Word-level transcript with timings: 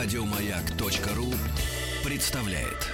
Радиомаяк.ру 0.00 1.26
представляет. 2.04 2.86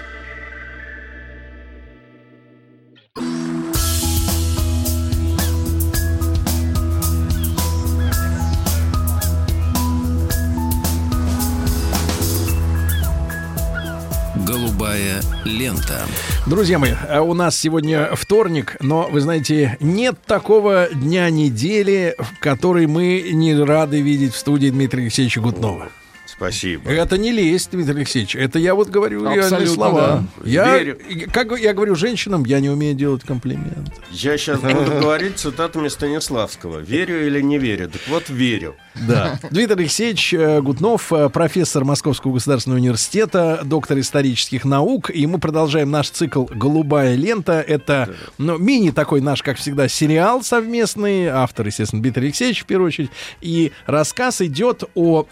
Голубая 14.46 15.20
лента. 15.44 16.06
Друзья 16.46 16.78
мои, 16.78 16.92
а 17.10 17.20
у 17.20 17.34
нас 17.34 17.58
сегодня 17.58 18.14
вторник, 18.14 18.78
но, 18.80 19.08
вы 19.10 19.20
знаете, 19.20 19.76
нет 19.78 20.16
такого 20.26 20.88
дня 20.90 21.28
недели, 21.28 22.14
в 22.18 22.40
который 22.40 22.86
мы 22.86 23.28
не 23.30 23.54
рады 23.54 24.00
видеть 24.00 24.32
в 24.32 24.38
студии 24.38 24.70
Дмитрия 24.70 25.02
Алексеевича 25.02 25.42
Гутнова. 25.42 25.90
Спасибо. 26.36 26.90
Это 26.90 27.16
не 27.16 27.30
лесть, 27.30 27.70
Дмитрий 27.70 27.94
Алексеевич. 27.94 28.34
Это 28.34 28.58
я 28.58 28.74
вот 28.74 28.88
говорю 28.88 29.24
реальные 29.24 29.66
слова. 29.66 30.24
да. 30.38 30.48
Я, 30.48 30.78
Верю. 30.78 30.98
как 31.32 31.56
я 31.58 31.72
говорю 31.72 31.94
женщинам, 31.94 32.44
я 32.44 32.60
не 32.60 32.70
умею 32.70 32.94
делать 32.94 33.22
комплименты. 33.22 33.92
Я 34.10 34.36
сейчас 34.36 34.60
буду 34.60 34.90
говорить 35.00 35.38
цитатами 35.38 35.88
Станиславского. 35.88 36.80
Верю 36.80 37.26
или 37.26 37.40
не 37.40 37.58
верю? 37.58 37.88
Так 37.88 38.02
вот, 38.08 38.28
верю. 38.28 38.74
Да. 39.08 39.38
Дмитрий 39.50 39.74
Алексеевич 39.82 40.34
э, 40.34 40.60
Гутнов, 40.60 41.12
э, 41.12 41.28
профессор 41.28 41.84
Московского 41.84 42.32
государственного 42.32 42.78
университета, 42.78 43.60
доктор 43.64 43.98
исторических 43.98 44.64
наук. 44.64 45.10
И 45.10 45.26
мы 45.26 45.38
продолжаем 45.38 45.90
наш 45.90 46.10
цикл 46.10 46.44
«Голубая 46.44 47.14
лента». 47.16 47.60
Это 47.60 48.14
ну, 48.38 48.56
мини 48.58 48.90
такой 48.90 49.20
наш, 49.20 49.42
как 49.42 49.56
всегда, 49.56 49.88
сериал 49.88 50.42
совместный. 50.42 51.26
Автор, 51.26 51.66
естественно, 51.66 52.02
Дмитрий 52.02 52.26
Алексеевич 52.26 52.62
в 52.62 52.66
первую 52.66 52.88
очередь. 52.88 53.10
И 53.40 53.72
рассказ 53.86 54.40
идет 54.40 54.84
о 54.94 55.24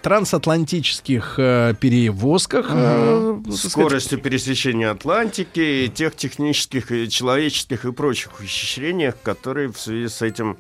трансатлантических 0.93 1.35
э, 1.39 1.75
перевозках. 1.81 2.67
э, 2.71 3.41
так 3.45 3.55
сказать, 3.55 3.71
Скоростью 3.73 4.19
пересечения 4.21 4.91
Атлантики, 4.91 5.85
и 5.85 5.89
тех 5.89 6.15
технических, 6.17 6.93
и 6.93 7.09
человеческих 7.09 7.85
и 7.85 7.93
прочих 7.93 8.39
ухищрениях, 8.41 9.15
которые 9.23 9.69
в 9.73 9.79
связи 9.79 10.09
с 10.09 10.23
этим 10.23 10.57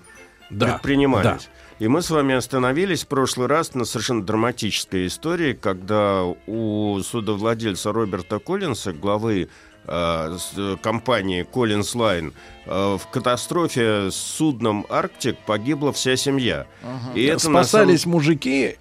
Да, 0.50 0.74
предпринимались. 0.74 1.24
да. 1.24 1.38
И 1.78 1.88
мы 1.88 2.00
с 2.02 2.10
вами 2.10 2.34
остановились 2.34 3.02
в 3.04 3.08
прошлый 3.08 3.48
раз 3.48 3.74
на 3.74 3.84
совершенно 3.84 4.22
драматической 4.22 5.06
истории, 5.06 5.52
когда 5.52 6.22
у 6.46 7.00
судовладельца 7.02 7.92
Роберта 7.92 8.38
Коллинса, 8.38 8.92
главы 8.92 9.48
компании 10.82 11.46
Collins 11.50 11.94
Line, 11.96 12.32
э, 12.66 12.96
в 12.96 13.06
катастрофе 13.10 14.10
с 14.10 14.14
судном 14.16 14.86
«Арктик» 14.88 15.36
погибла 15.46 15.92
вся 15.92 16.16
семья. 16.16 16.66
И 17.14 17.24
это 17.24 17.40
Спасались 17.40 18.02
самом- 18.02 18.16
мужики. 18.18 18.76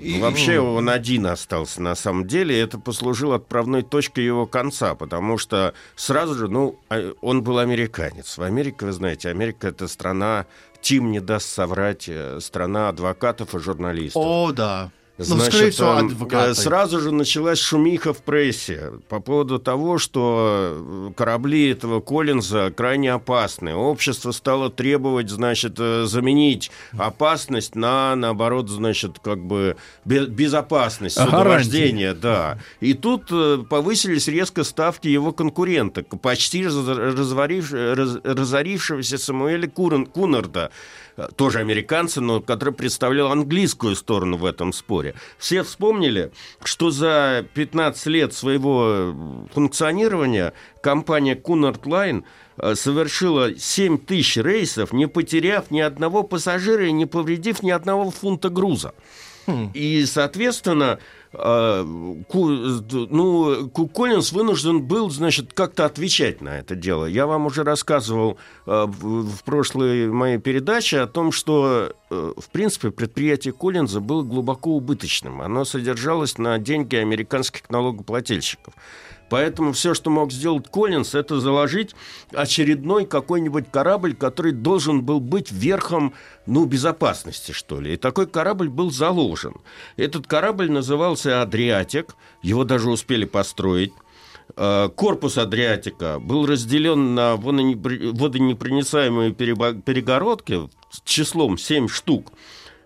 и- 0.00 0.18
Вообще 0.20 0.58
он 0.60 0.88
один 0.88 1.26
остался 1.26 1.82
на 1.82 1.94
самом 1.94 2.26
деле. 2.26 2.58
Это 2.58 2.78
послужило 2.78 3.36
отправной 3.36 3.82
точкой 3.82 4.24
его 4.24 4.46
конца, 4.46 4.94
потому 4.94 5.38
что 5.38 5.74
сразу 5.94 6.34
же, 6.34 6.48
ну, 6.48 6.78
а, 6.88 7.12
он 7.20 7.42
был 7.42 7.58
американец. 7.58 8.38
В 8.38 8.42
Америке, 8.42 8.86
вы 8.86 8.92
знаете, 8.92 9.28
Америка 9.28 9.68
это 9.68 9.88
страна, 9.88 10.46
Тим 10.82 11.10
не 11.10 11.18
даст 11.20 11.48
соврать, 11.48 12.04
э, 12.08 12.38
страна 12.40 12.90
адвокатов 12.90 13.54
и 13.54 13.58
журналистов. 13.58 14.22
О, 14.24 14.52
да. 14.52 14.92
Ну, 15.18 15.24
Значит, 15.24 15.54
скорее 15.54 15.70
всего, 15.70 15.88
эм, 15.98 16.06
адвокаты. 16.08 16.54
сразу 16.54 17.00
же 17.00 17.10
началась 17.10 17.58
шумиха 17.58 18.12
в 18.12 18.18
прессе 18.18 18.92
по 19.08 19.18
поводу 19.18 19.58
того, 19.58 19.96
что 19.96 20.74
э, 21.08 21.12
корабли 21.16 21.70
этого 21.70 22.00
Коллинза 22.00 22.70
крайне 22.76 23.12
опасны. 23.14 23.74
Общество 23.74 24.32
стало 24.32 24.68
требовать, 24.68 25.30
значит, 25.30 25.76
э, 25.78 26.04
заменить 26.04 26.70
опасность 26.98 27.74
на, 27.74 28.14
наоборот, 28.14 28.68
значит, 28.68 29.18
как 29.18 29.38
бы 29.42 29.76
бе- 30.04 30.26
безопасность 30.26 31.16
судовождения, 31.18 32.12
да. 32.12 32.58
И 32.80 32.92
тут 32.92 33.30
повысились 33.70 34.28
резко 34.28 34.64
ставки 34.64 35.08
его 35.08 35.32
конкурента, 35.32 36.02
почти 36.02 36.66
раз- 36.66 36.74
разварив- 36.74 37.94
раз- 37.94 38.18
разорившегося 38.22 39.16
Самуэля 39.16 39.68
Кунарда, 39.68 40.70
тоже 41.36 41.60
американца, 41.60 42.20
но 42.20 42.40
который 42.40 42.74
представлял 42.74 43.32
английскую 43.32 43.96
сторону 43.96 44.36
в 44.36 44.44
этом 44.44 44.72
споре. 44.72 45.14
Все 45.38 45.62
вспомнили, 45.62 46.30
что 46.62 46.90
за 46.90 47.46
15 47.54 48.06
лет 48.06 48.34
своего 48.34 48.86
э, 48.88 49.14
функционирования 49.52 50.52
компания 50.80 51.34
Cunard 51.34 51.82
Line 51.82 52.24
э, 52.58 52.74
совершила 52.74 53.56
7 53.56 53.98
тысяч 53.98 54.36
рейсов, 54.36 54.92
не 54.92 55.06
потеряв 55.06 55.70
ни 55.70 55.80
одного 55.80 56.22
пассажира 56.22 56.86
и 56.86 56.92
не 56.92 57.06
повредив 57.06 57.62
ни 57.62 57.70
одного 57.70 58.10
фунта 58.10 58.50
груза. 58.50 58.94
И, 59.74 60.04
соответственно, 60.06 60.98
Ку- 61.32 62.48
ну, 62.48 63.68
Коллинз 63.68 64.32
вынужден 64.32 64.82
был, 64.82 65.10
значит, 65.10 65.52
как-то 65.52 65.84
отвечать 65.84 66.40
на 66.40 66.58
это 66.60 66.74
дело. 66.74 67.04
Я 67.04 67.26
вам 67.26 67.46
уже 67.46 67.62
рассказывал 67.62 68.38
в 68.64 69.26
в 69.26 69.44
прошлой 69.44 70.06
моей 70.08 70.38
передаче 70.38 71.00
о 71.00 71.06
том, 71.06 71.32
что, 71.32 71.92
э, 72.10 72.32
в 72.36 72.48
принципе, 72.50 72.90
предприятие 72.90 73.52
Коллинза 73.52 74.00
было 74.00 74.22
глубоко 74.22 74.70
убыточным. 74.70 75.42
Оно 75.42 75.64
содержалось 75.64 76.38
на 76.38 76.58
деньги 76.58 76.96
американских 76.96 77.68
налогоплательщиков. 77.70 78.72
Поэтому 79.28 79.72
все, 79.72 79.94
что 79.94 80.10
мог 80.10 80.32
сделать 80.32 80.68
Коллинз, 80.70 81.14
это 81.14 81.40
заложить 81.40 81.94
очередной 82.32 83.06
какой-нибудь 83.06 83.70
корабль, 83.70 84.14
который 84.14 84.52
должен 84.52 85.02
был 85.02 85.20
быть 85.20 85.50
верхом 85.50 86.14
ну, 86.46 86.64
безопасности, 86.64 87.52
что 87.52 87.80
ли. 87.80 87.94
И 87.94 87.96
такой 87.96 88.26
корабль 88.26 88.68
был 88.68 88.90
заложен. 88.90 89.54
Этот 89.96 90.26
корабль 90.26 90.70
назывался 90.70 91.42
«Адриатик». 91.42 92.14
Его 92.42 92.64
даже 92.64 92.90
успели 92.90 93.24
построить. 93.24 93.92
Э, 94.56 94.88
Корпус 94.94 95.38
Адриатика 95.38 96.18
был 96.20 96.46
разделен 96.46 97.14
на 97.14 97.36
водонепроницаемые 97.36 99.32
перегородки 99.32 100.68
числом 101.04 101.58
7 101.58 101.88
штук. 101.88 102.32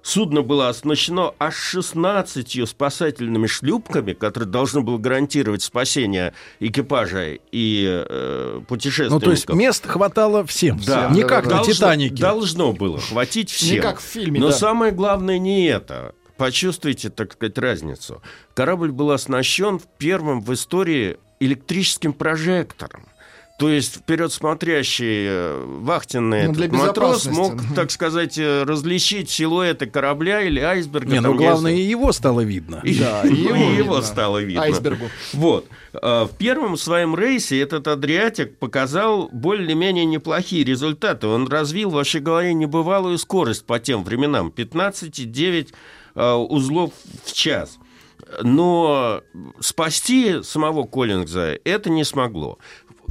Судно 0.03 0.43
было 0.43 0.69
оснащено 0.71 1.34
аж 1.38 1.55
16 1.56 2.66
спасательными 2.69 3.47
шлюпками, 3.47 4.15
которые 4.15 4.49
должны 4.49 4.81
были 4.81 4.97
гарантировать 4.97 5.62
спасение 5.62 6.33
экипажа 6.59 7.38
и 7.53 8.05
э, 8.09 8.61
путешественников. 8.66 9.21
Ну, 9.21 9.25
то 9.27 9.31
есть 9.33 9.49
мест 9.50 9.87
хватало 9.87 10.44
всем. 10.47 10.81
Да. 10.87 11.11
Не 11.11 11.22
как 11.22 11.44
на 11.44 11.56
Должно- 11.56 11.72
«Титанике». 11.75 12.16
Должно 12.16 12.72
было 12.72 12.99
хватить 12.99 13.50
всем. 13.50 13.77
Не 13.77 13.81
как 13.83 14.00
в 14.00 14.03
фильме, 14.03 14.41
Но 14.41 14.49
да. 14.49 14.53
самое 14.55 14.93
главное 14.93 15.38
не 15.38 15.66
это. 15.66 16.15
Почувствуйте, 16.38 17.11
так 17.11 17.34
сказать, 17.34 17.59
разницу. 17.59 18.22
Корабль 18.55 18.93
был 18.93 19.11
оснащен 19.11 19.81
первым 19.99 20.41
в 20.41 20.50
истории 20.55 21.19
электрическим 21.41 22.15
прожектором. 22.15 23.09
То 23.60 23.69
есть 23.69 23.97
вперед 23.97 24.32
смотрящий 24.32 25.26
э, 25.28 25.65
вахтенный 25.82 26.47
Ну, 26.47 26.54
для 26.54 26.65
этот 26.65 26.78
матрос 26.78 27.26
мог, 27.26 27.53
так 27.76 27.91
сказать, 27.91 28.38
э, 28.38 28.62
различить 28.62 29.28
силуэты 29.28 29.84
корабля 29.84 30.41
или 30.41 30.59
айсберга. 30.60 31.12
Не, 31.12 31.21
ну 31.21 31.34
главное, 31.34 31.72
если- 31.72 31.84
и 31.84 31.91
его 31.91 32.10
стало 32.12 32.41
видно. 32.41 32.81
и, 32.82 32.99
Да, 32.99 33.20
и 33.22 33.28
и 33.34 33.41
его 33.43 33.54
его, 33.56 33.66
видно. 33.97 34.03
стало 34.03 34.38
видно. 34.43 34.62
Айсбергу. 34.62 35.10
Вот. 35.34 35.66
А, 35.93 36.25
В 36.25 36.31
первом 36.38 36.78
своем 36.78 37.15
рейсе 37.15 37.60
этот 37.60 37.87
Адриатик 37.87 38.56
показал 38.56 39.28
более-менее 39.31 40.06
неплохие 40.06 40.65
результаты. 40.65 41.26
Он 41.26 41.47
развил, 41.47 41.91
вообще 41.91 42.20
говоря, 42.20 42.54
небывалую 42.54 43.19
скорость 43.19 43.66
по 43.66 43.78
тем 43.78 44.04
временам. 44.04 44.49
15,9 44.56 45.69
а, 46.15 46.37
узлов 46.38 46.93
в 47.26 47.32
час. 47.34 47.78
Но 48.43 49.20
спасти 49.60 50.43
самого 50.43 50.84
Коллинза 50.84 51.59
это 51.65 51.91
не 51.91 52.04
смогло. 52.04 52.59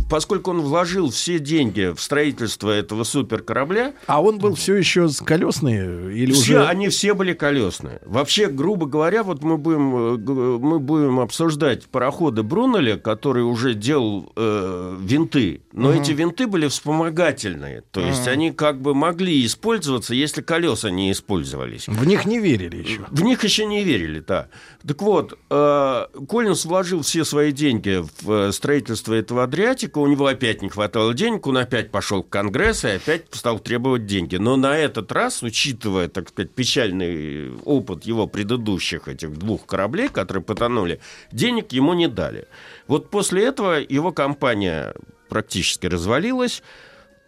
Поскольку 0.10 0.52
он 0.52 0.62
вложил 0.62 1.10
все 1.12 1.40
деньги 1.40 1.94
в 1.96 2.02
строительство 2.02 2.70
этого 2.72 3.04
суперкорабля, 3.04 3.94
А 4.08 4.22
он 4.22 4.40
был 4.40 4.56
все 4.56 4.76
еще 4.76 5.08
колесный 5.26 6.14
или 6.16 6.32
все, 6.32 6.60
уже... 6.60 6.68
они 6.68 6.90
все 6.90 7.14
были 7.14 7.34
колесные. 7.34 8.02
Вообще, 8.06 8.48
грубо 8.48 8.86
говоря, 8.86 9.24
вот 9.24 9.44
мы 9.44 9.58
будем, 9.58 10.16
э, 10.16 10.58
мы 10.60 10.80
будем 10.80 11.20
обсуждать 11.20 11.86
пароходы 11.88 12.44
Брунеля, 12.44 12.98
который 12.98 13.44
уже 13.44 13.74
делал 13.74 14.32
э, 14.36 14.98
винты. 15.00 15.62
Но 15.74 15.94
эти 15.94 16.12
винты 16.12 16.48
были 16.48 16.68
вспомогательные. 16.68 17.84
То 17.92 18.02
есть 18.02 18.28
они 18.28 18.52
как 18.52 18.82
бы 18.82 18.94
могли 18.94 19.46
использоваться, 19.46 20.14
если 20.14 20.42
колеса 20.42 20.90
не 20.90 21.12
использовались. 21.12 21.88
В 21.88 22.06
них 22.06 22.26
не 22.26 22.40
верили 22.40 22.78
еще. 22.78 23.06
В 23.10 23.22
них 23.22 23.44
еще 23.44 23.66
не 23.66 23.84
верили, 23.84 24.24
да. 24.26 24.50
Так 24.88 25.02
вот, 25.02 25.38
э, 25.50 26.06
Коллинз 26.28 26.66
вложил 26.66 27.02
все 27.02 27.24
свои 27.26 27.52
деньги 27.52 28.04
в 28.22 28.32
э, 28.32 28.52
строительство 28.52 29.14
этого 29.14 29.44
Адриатика, 29.44 29.89
у 29.98 30.08
него 30.08 30.28
опять 30.28 30.62
не 30.62 30.70
хватало 30.70 31.14
денег, 31.14 31.48
он 31.48 31.58
опять 31.58 31.92
пошел 31.92 32.24
в 32.24 32.30
Конгресс 32.30 32.86
и 32.86 32.90
опять 32.90 33.26
стал 33.32 33.60
требовать 33.60 34.06
деньги. 34.06 34.36
Но 34.36 34.56
на 34.56 34.78
этот 34.78 35.12
раз, 35.12 35.44
учитывая, 35.44 36.08
так 36.08 36.30
сказать, 36.30 36.52
печальный 36.52 37.54
опыт 37.66 38.04
его 38.04 38.28
предыдущих 38.28 39.08
этих 39.08 39.38
двух 39.38 39.66
кораблей, 39.66 40.10
которые 40.10 40.44
потонули, 40.44 41.00
денег 41.32 41.72
ему 41.72 41.94
не 41.94 42.08
дали. 42.08 42.48
Вот 42.88 43.10
после 43.10 43.46
этого 43.46 43.80
его 43.80 44.12
компания 44.12 44.94
практически 45.30 45.86
развалилась, 45.88 46.64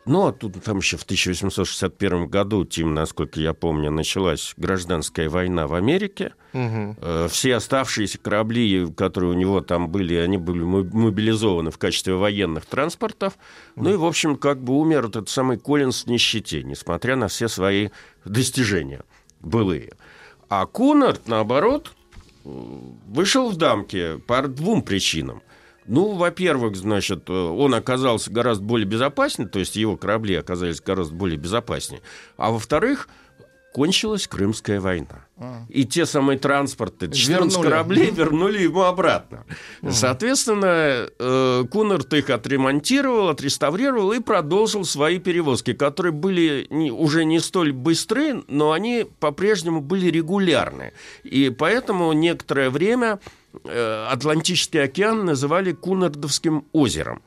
Ну, 0.06 0.26
а 0.28 0.32
тут 0.32 0.62
там 0.64 0.78
еще 0.78 0.98
в 0.98 1.04
1861 1.04 2.28
году, 2.28 2.66
Тим, 2.66 2.94
насколько 2.96 3.40
я 3.40 3.54
помню, 3.54 3.92
началась 3.92 4.54
гражданская 4.58 5.30
война 5.30 5.68
в 5.68 5.76
Америке. 5.76 6.34
Угу. 6.54 7.28
Все 7.30 7.56
оставшиеся 7.56 8.18
корабли, 8.18 8.92
которые 8.98 9.32
у 9.32 9.36
него 9.36 9.62
там 9.62 9.90
были, 9.90 10.16
они 10.16 10.38
были 10.38 10.64
мобилизованы 10.64 11.70
в 11.70 11.78
качестве 11.78 12.16
военных 12.16 12.66
транспортов. 12.66 13.38
Угу. 13.76 13.84
Ну 13.84 13.94
и, 13.94 13.96
в 13.96 14.06
общем, 14.06 14.38
как 14.38 14.64
бы 14.64 14.74
умер 14.74 15.06
этот 15.06 15.30
самый 15.30 15.58
Коллинс 15.60 16.06
в 16.06 16.08
нищете, 16.08 16.64
несмотря 16.64 17.16
на 17.16 17.28
все 17.28 17.48
свои 17.48 17.90
достижения 18.26 19.04
былые. 19.40 19.94
А 20.50 20.66
Кунард, 20.66 21.28
наоборот, 21.28 21.94
вышел 22.44 23.52
в 23.52 23.56
дамки 23.56 24.18
по 24.28 24.42
двум 24.48 24.82
причинам. 24.82 25.44
Ну, 25.92 26.14
во-первых, 26.14 26.78
значит, 26.78 27.30
он 27.30 27.76
оказался 27.76 28.32
гораздо 28.32 28.64
более 28.64 28.88
безопасен, 28.88 29.50
то 29.50 29.60
есть 29.60 29.76
его 29.76 29.98
корабли 29.98 30.36
оказались 30.36 30.80
гораздо 30.80 31.14
более 31.14 31.38
безопаснее. 31.38 32.02
А 32.38 32.50
во-вторых, 32.50 33.10
кончилась 33.74 34.28
Крымская 34.28 34.80
война. 34.80 35.26
А. 35.38 35.66
И 35.70 35.86
те 35.86 36.06
самые 36.06 36.38
транспорты, 36.38 37.10
14 37.12 37.52
вернули. 37.52 37.70
кораблей 37.70 38.12
вернули 38.12 38.64
ему 38.64 38.84
обратно. 38.84 39.46
А. 39.82 39.92
Соответственно, 39.92 41.08
э, 41.18 41.64
Кунарт 41.72 42.14
их 42.14 42.30
отремонтировал, 42.30 43.30
отреставрировал 43.30 44.12
и 44.12 44.20
продолжил 44.20 44.86
свои 44.86 45.20
перевозки, 45.20 45.74
которые 45.74 46.14
были 46.14 46.68
не, 46.70 46.92
уже 46.92 47.26
не 47.26 47.40
столь 47.40 47.72
быстры, 47.72 48.44
но 48.48 48.72
они 48.72 49.08
по-прежнему 49.20 49.82
были 49.82 50.08
регулярны. 50.08 50.94
И 51.24 51.50
поэтому 51.50 52.14
некоторое 52.14 52.70
время 52.70 53.20
э, 53.64 54.06
Атлантический 54.10 54.84
океан 54.84 55.26
называли 55.26 55.72
Кунардовским 55.72 56.66
озером. 56.72 57.22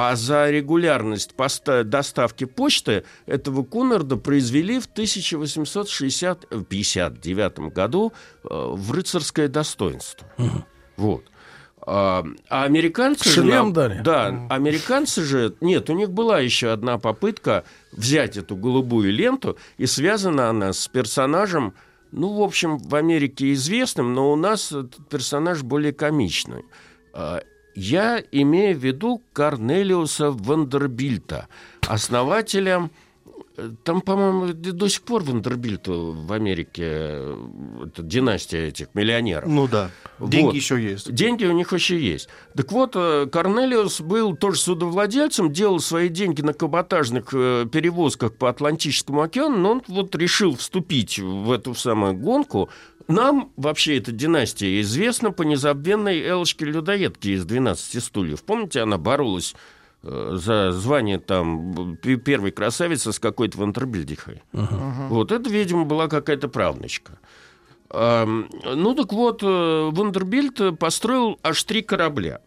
А 0.00 0.14
за 0.14 0.48
регулярность 0.48 1.34
доставки 1.36 2.44
почты 2.44 3.02
этого 3.26 3.64
Кунарда 3.64 4.16
произвели 4.16 4.78
в 4.78 4.86
1859 4.86 7.58
году 7.72 8.12
э, 8.44 8.48
в 8.48 8.92
рыцарское 8.92 9.48
достоинство. 9.48 10.28
Угу. 10.38 10.64
Вот. 10.98 11.24
А, 11.84 12.24
а 12.48 12.62
американцы 12.62 13.28
Шлем 13.28 13.66
же... 13.68 13.72
дали? 13.72 14.00
Да, 14.02 14.46
американцы 14.50 15.24
же... 15.24 15.56
Нет, 15.60 15.90
у 15.90 15.94
них 15.94 16.12
была 16.12 16.38
еще 16.38 16.70
одна 16.70 16.98
попытка 16.98 17.64
взять 17.90 18.36
эту 18.36 18.54
голубую 18.54 19.12
ленту, 19.12 19.58
и 19.78 19.86
связана 19.86 20.48
она 20.48 20.74
с 20.74 20.86
персонажем, 20.86 21.74
ну, 22.12 22.34
в 22.34 22.42
общем, 22.42 22.78
в 22.78 22.94
Америке 22.94 23.52
известным, 23.52 24.14
но 24.14 24.30
у 24.30 24.36
нас 24.36 24.70
этот 24.70 25.08
персонаж 25.08 25.64
более 25.64 25.92
комичный. 25.92 26.62
Я 27.78 28.20
имею 28.32 28.76
в 28.76 28.82
виду 28.82 29.22
Корнелиуса 29.32 30.32
Вандербильта, 30.32 31.46
основателя 31.86 32.90
там, 33.84 34.00
по-моему, 34.00 34.52
до 34.52 34.88
сих 34.88 35.02
пор 35.02 35.22
Вандербильт 35.22 35.86
в 35.86 36.32
Америке, 36.32 36.82
это 36.82 38.02
династия 38.02 38.68
этих 38.68 38.94
миллионеров. 38.94 39.48
Ну 39.48 39.66
да. 39.66 39.90
Деньги 40.20 40.46
вот. 40.46 40.54
еще 40.54 40.80
есть. 40.80 41.12
Деньги 41.12 41.44
у 41.44 41.52
них 41.52 41.72
еще 41.72 42.00
есть. 42.00 42.28
Так 42.56 42.70
вот, 42.72 42.92
э, 42.94 43.26
Корнелиус 43.30 44.00
был 44.00 44.36
тоже 44.36 44.60
судовладельцем, 44.60 45.52
делал 45.52 45.80
свои 45.80 46.08
деньги 46.08 46.40
на 46.40 46.52
каботажных 46.52 47.28
э, 47.32 47.66
перевозках 47.70 48.34
по 48.34 48.48
Атлантическому 48.48 49.22
океану, 49.22 49.56
но 49.56 49.70
он 49.72 49.82
вот 49.88 50.14
решил 50.14 50.56
вступить 50.56 51.18
в 51.18 51.50
эту 51.50 51.74
самую 51.74 52.14
гонку, 52.14 52.70
нам 53.08 53.52
вообще 53.56 53.98
эта 53.98 54.12
династия 54.12 54.80
известна 54.82 55.32
по 55.32 55.42
незабвенной 55.42 56.20
Элочке 56.20 56.66
Людоедке 56.66 57.32
из 57.32 57.44
«12 57.44 58.00
стульев». 58.00 58.44
Помните, 58.44 58.80
она 58.80 58.98
боролась 58.98 59.54
э, 60.02 60.32
за 60.34 60.72
звание 60.72 61.18
там 61.18 61.96
первой 61.96 62.52
красавицы 62.52 63.12
с 63.12 63.18
какой-то 63.18 63.58
Вантербильдихой. 63.58 64.42
Uh-huh. 64.52 65.08
Вот 65.08 65.32
это, 65.32 65.48
видимо, 65.48 65.84
была 65.84 66.08
какая-то 66.08 66.48
правнучка. 66.48 67.18
Ну 67.90 68.94
так 68.94 69.12
вот, 69.14 69.42
э, 69.42 69.90
Вандербильд 69.90 70.78
построил 70.78 71.38
аж 71.42 71.64
три 71.64 71.80
корабля. 71.80 72.42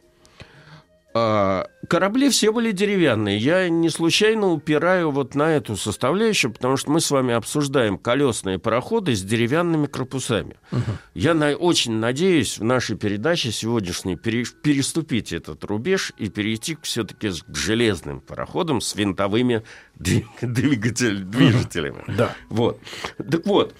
А, 1.14 1.68
корабли 1.90 2.30
все 2.30 2.54
были 2.54 2.72
деревянные. 2.72 3.38
Я 3.38 3.68
не 3.68 3.90
случайно 3.90 4.48
упираю 4.48 5.12
вот 5.12 5.36
на 5.36 5.52
эту 5.52 5.76
составляющую, 5.76 6.54
потому 6.54 6.78
что 6.78 6.90
мы 6.90 7.02
с 7.02 7.12
вами 7.12 7.34
обсуждаем 7.34 7.98
колесные 7.98 8.60
пароходы 8.60 9.14
с 9.14 9.22
деревянными 9.22 9.88
корпусами. 9.88 10.56
Угу. 10.72 10.82
Я 11.16 11.34
на, 11.34 11.52
очень 11.54 11.94
надеюсь 11.94 12.60
в 12.60 12.64
нашей 12.64 12.96
передаче 12.96 13.52
сегодняшней 13.52 14.16
пере, 14.16 14.46
переступить 14.64 15.34
этот 15.34 15.64
рубеж 15.66 16.14
и 16.18 16.30
перейти 16.30 16.78
все-таки 16.82 17.30
к 17.30 17.56
железным 17.56 18.22
пароходам 18.22 18.80
с 18.80 18.96
винтовыми 18.96 19.64
двигатель, 19.96 21.24
движителями. 21.24 22.06
Да. 22.08 22.34
Вот. 22.50 22.80
Так 23.18 23.46
вот, 23.46 23.76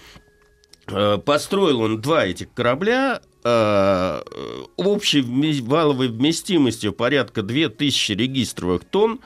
э, 0.88 1.18
построил 1.18 1.80
он 1.80 2.02
два 2.02 2.26
этих 2.26 2.54
корабля, 2.54 3.22
общей 3.44 5.22
валовой 5.62 6.10
вместимостью 6.10 6.94
порядка 6.94 7.42
2000 7.42 8.12
регистровых 8.14 8.86
тонн, 8.86 9.20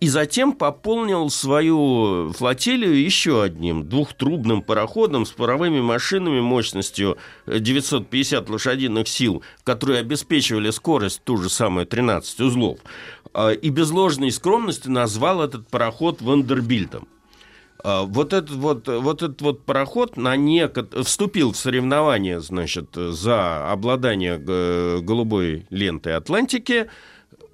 и 0.00 0.08
затем 0.08 0.54
пополнил 0.54 1.28
свою 1.28 2.32
флотилию 2.32 2.98
еще 3.00 3.42
одним 3.42 3.86
двухтрубным 3.86 4.62
пароходом 4.62 5.26
с 5.26 5.30
паровыми 5.30 5.80
машинами 5.80 6.40
мощностью 6.40 7.18
950 7.46 8.48
лошадиных 8.48 9.06
сил, 9.06 9.42
которые 9.62 10.00
обеспечивали 10.00 10.70
скорость 10.70 11.22
ту 11.24 11.36
же 11.36 11.50
самую 11.50 11.86
13 11.86 12.40
узлов. 12.40 12.78
Э, 13.34 13.54
и 13.54 13.68
без 13.68 13.90
ложной 13.90 14.32
скромности 14.32 14.88
назвал 14.88 15.42
этот 15.42 15.68
пароход 15.68 16.22
Вандербильтом. 16.22 17.06
А, 17.82 18.02
вот 18.04 18.32
этот 18.32 18.56
вот, 18.56 18.88
вот 18.88 19.22
этот 19.22 19.42
вот 19.42 19.64
пароход 19.64 20.16
на 20.16 20.36
неко... 20.36 20.86
вступил 21.02 21.52
в 21.52 21.56
соревнование, 21.56 22.40
значит, 22.40 22.94
за 22.94 23.70
обладание 23.70 24.38
голубой 25.00 25.66
лентой 25.70 26.16
Атлантики, 26.16 26.88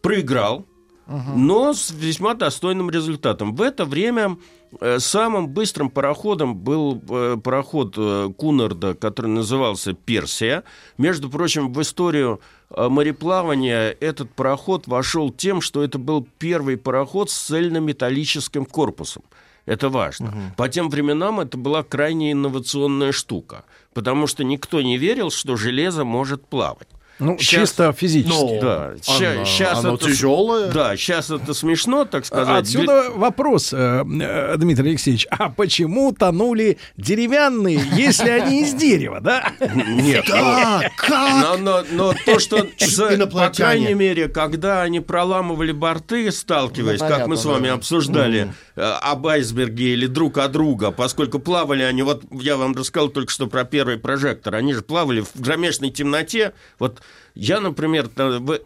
проиграл, 0.02 0.66
угу. 1.06 1.30
но 1.36 1.72
с 1.74 1.90
весьма 1.90 2.34
достойным 2.34 2.90
результатом. 2.90 3.54
В 3.54 3.62
это 3.62 3.84
время 3.84 4.36
э, 4.80 4.98
самым 4.98 5.48
быстрым 5.48 5.90
пароходом 5.90 6.56
был 6.56 7.02
э, 7.08 7.36
пароход 7.42 7.94
э, 7.96 8.30
Кунарда, 8.36 8.94
который 8.94 9.30
назывался 9.30 9.94
«Персия». 9.94 10.64
Между 10.98 11.30
прочим, 11.30 11.72
в 11.72 11.80
историю 11.82 12.40
мореплавания 12.70 13.96
этот 14.00 14.30
пароход 14.30 14.88
вошел 14.88 15.30
тем, 15.30 15.60
что 15.60 15.84
это 15.84 15.98
был 15.98 16.26
первый 16.38 16.76
пароход 16.76 17.30
с 17.30 17.46
цельнометаллическим 17.46 18.64
корпусом. 18.64 19.22
Это 19.66 19.88
важно. 19.88 20.28
Угу. 20.28 20.40
По 20.56 20.68
тем 20.68 20.88
временам 20.88 21.40
это 21.40 21.58
была 21.58 21.82
крайне 21.82 22.32
инновационная 22.32 23.12
штука, 23.12 23.64
потому 23.92 24.26
что 24.26 24.44
никто 24.44 24.80
не 24.80 24.96
верил, 24.96 25.30
что 25.30 25.56
железо 25.56 26.04
может 26.04 26.46
плавать. 26.46 26.88
Ну, 27.18 27.38
сейчас, 27.38 27.70
чисто 27.70 27.92
физически. 27.92 28.36
Ну, 28.36 28.60
да. 28.60 28.94
Ща, 29.02 29.44
сейчас 29.46 29.78
оно 29.78 29.94
это, 29.94 30.04
тяжелое. 30.04 30.70
Да, 30.70 30.96
сейчас 30.96 31.30
это 31.30 31.54
смешно, 31.54 32.04
так 32.04 32.26
сказать. 32.26 32.64
Отсюда 32.64 33.10
вопрос, 33.14 33.72
э, 33.72 34.04
э, 34.04 34.56
Дмитрий 34.58 34.90
Алексеевич, 34.90 35.26
а 35.30 35.48
почему 35.48 36.12
тонули 36.12 36.76
деревянные, 36.98 37.82
если 37.94 38.28
они 38.28 38.62
из 38.62 38.74
дерева, 38.74 39.20
да? 39.20 39.50
Нет. 39.60 40.26
Да, 40.28 40.82
как? 40.96 41.42
Но, 41.42 41.56
но, 41.56 41.84
но 41.90 42.14
то, 42.26 42.38
что, 42.38 42.66
за, 42.78 43.26
по 43.26 43.48
крайней 43.48 43.94
мере, 43.94 44.28
когда 44.28 44.82
они 44.82 45.00
проламывали 45.00 45.72
борты, 45.72 46.30
сталкиваясь, 46.30 47.00
ну, 47.00 47.08
как 47.08 47.26
мы 47.28 47.38
с 47.38 47.46
вами 47.46 47.70
обсуждали, 47.70 48.52
mm. 48.74 48.98
об 49.00 49.26
айсберге 49.26 49.94
или 49.94 50.06
друг 50.06 50.36
от 50.36 50.52
друга, 50.52 50.90
поскольку 50.90 51.38
плавали 51.38 51.82
они, 51.82 52.02
вот 52.02 52.24
я 52.30 52.58
вам 52.58 52.74
рассказал 52.74 53.08
только 53.08 53.32
что 53.32 53.46
про 53.46 53.64
первый 53.64 53.96
прожектор, 53.96 54.54
они 54.54 54.74
же 54.74 54.82
плавали 54.82 55.20
в 55.20 55.40
громешной 55.40 55.90
темноте, 55.90 56.52
вот 56.78 57.00
я, 57.34 57.60
например, 57.60 58.08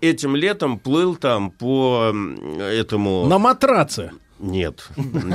этим 0.00 0.36
летом 0.36 0.78
плыл 0.78 1.16
там 1.16 1.50
по 1.50 2.14
этому... 2.60 3.26
На 3.26 3.38
матраце. 3.38 4.12
Нет, 4.38 4.88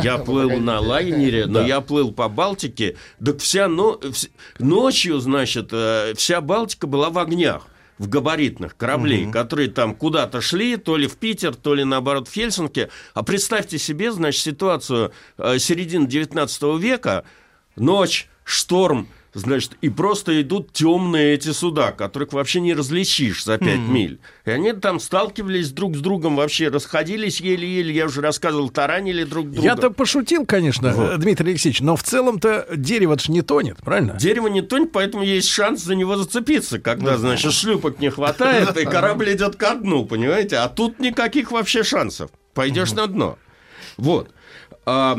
я 0.03 0.17
плыл 0.17 0.59
на 0.59 0.79
лайнере, 0.79 1.45
но 1.45 1.61
я 1.61 1.81
плыл 1.81 2.11
по 2.11 2.27
Балтике. 2.27 2.95
Так 3.23 3.39
вся 3.39 3.67
но... 3.67 3.99
ночью, 4.57 5.19
значит, 5.19 5.69
э, 5.71 6.13
вся 6.15 6.41
Балтика 6.41 6.87
была 6.87 7.11
в 7.11 7.19
огнях 7.19 7.67
в 7.97 8.09
габаритных 8.09 8.75
кораблей, 8.75 9.23
угу. 9.23 9.31
которые 9.31 9.69
там 9.69 9.95
куда-то 9.95 10.41
шли, 10.41 10.77
то 10.77 10.97
ли 10.97 11.07
в 11.07 11.15
Питер, 11.17 11.55
то 11.55 11.75
ли 11.75 11.83
наоборот 11.83 12.27
в 12.27 12.33
Хельсинки. 12.33 12.89
А 13.13 13.23
представьте 13.23 13.77
себе, 13.77 14.11
значит, 14.11 14.41
ситуацию 14.41 15.11
э, 15.37 15.59
середины 15.59 16.07
19 16.07 16.63
века, 16.79 17.23
ночь, 17.75 18.27
шторм, 18.43 19.07
Значит, 19.35 19.73
и 19.81 19.89
просто 19.89 20.41
идут 20.41 20.71
темные 20.71 21.33
эти 21.33 21.51
суда, 21.51 21.91
которых 21.91 22.31
вообще 22.31 22.61
не 22.61 22.73
различишь 22.73 23.43
за 23.43 23.57
5 23.57 23.67
mm. 23.67 23.87
миль. 23.89 24.19
И 24.45 24.49
они 24.49 24.71
там 24.71 25.01
сталкивались 25.01 25.71
друг 25.71 25.97
с 25.97 25.99
другом, 25.99 26.37
вообще 26.37 26.69
расходились 26.69 27.41
еле-еле, 27.41 27.93
я 27.93 28.05
уже 28.05 28.21
рассказывал, 28.21 28.69
таранили 28.69 29.25
друг 29.25 29.51
друга. 29.51 29.67
Я-то 29.67 29.89
пошутил, 29.89 30.45
конечно, 30.45 30.93
вот. 30.93 31.19
Дмитрий 31.19 31.49
Алексеевич, 31.49 31.81
но 31.81 31.97
в 31.97 32.03
целом-то 32.03 32.65
дерево 32.77 33.19
же 33.19 33.29
не 33.29 33.41
тонет, 33.41 33.77
правильно? 33.83 34.13
Дерево 34.13 34.47
не 34.47 34.61
тонет, 34.61 34.93
поэтому 34.93 35.23
есть 35.23 35.49
шанс 35.49 35.83
за 35.83 35.95
него 35.95 36.15
зацепиться, 36.15 36.79
когда, 36.79 37.11
ну, 37.11 37.17
значит, 37.17 37.51
шлюпок 37.51 37.99
не 37.99 38.09
хватает, 38.09 38.77
и 38.77 38.85
корабль 38.85 39.33
идет 39.33 39.57
ко 39.57 39.75
дну, 39.75 40.05
понимаете? 40.05 40.55
А 40.57 40.69
тут 40.69 40.99
никаких 40.99 41.51
вообще 41.51 41.83
шансов. 41.83 42.31
Пойдешь 42.53 42.93
на 42.93 43.05
дно. 43.07 43.37
Вот. 43.97 44.29
А, 44.85 45.17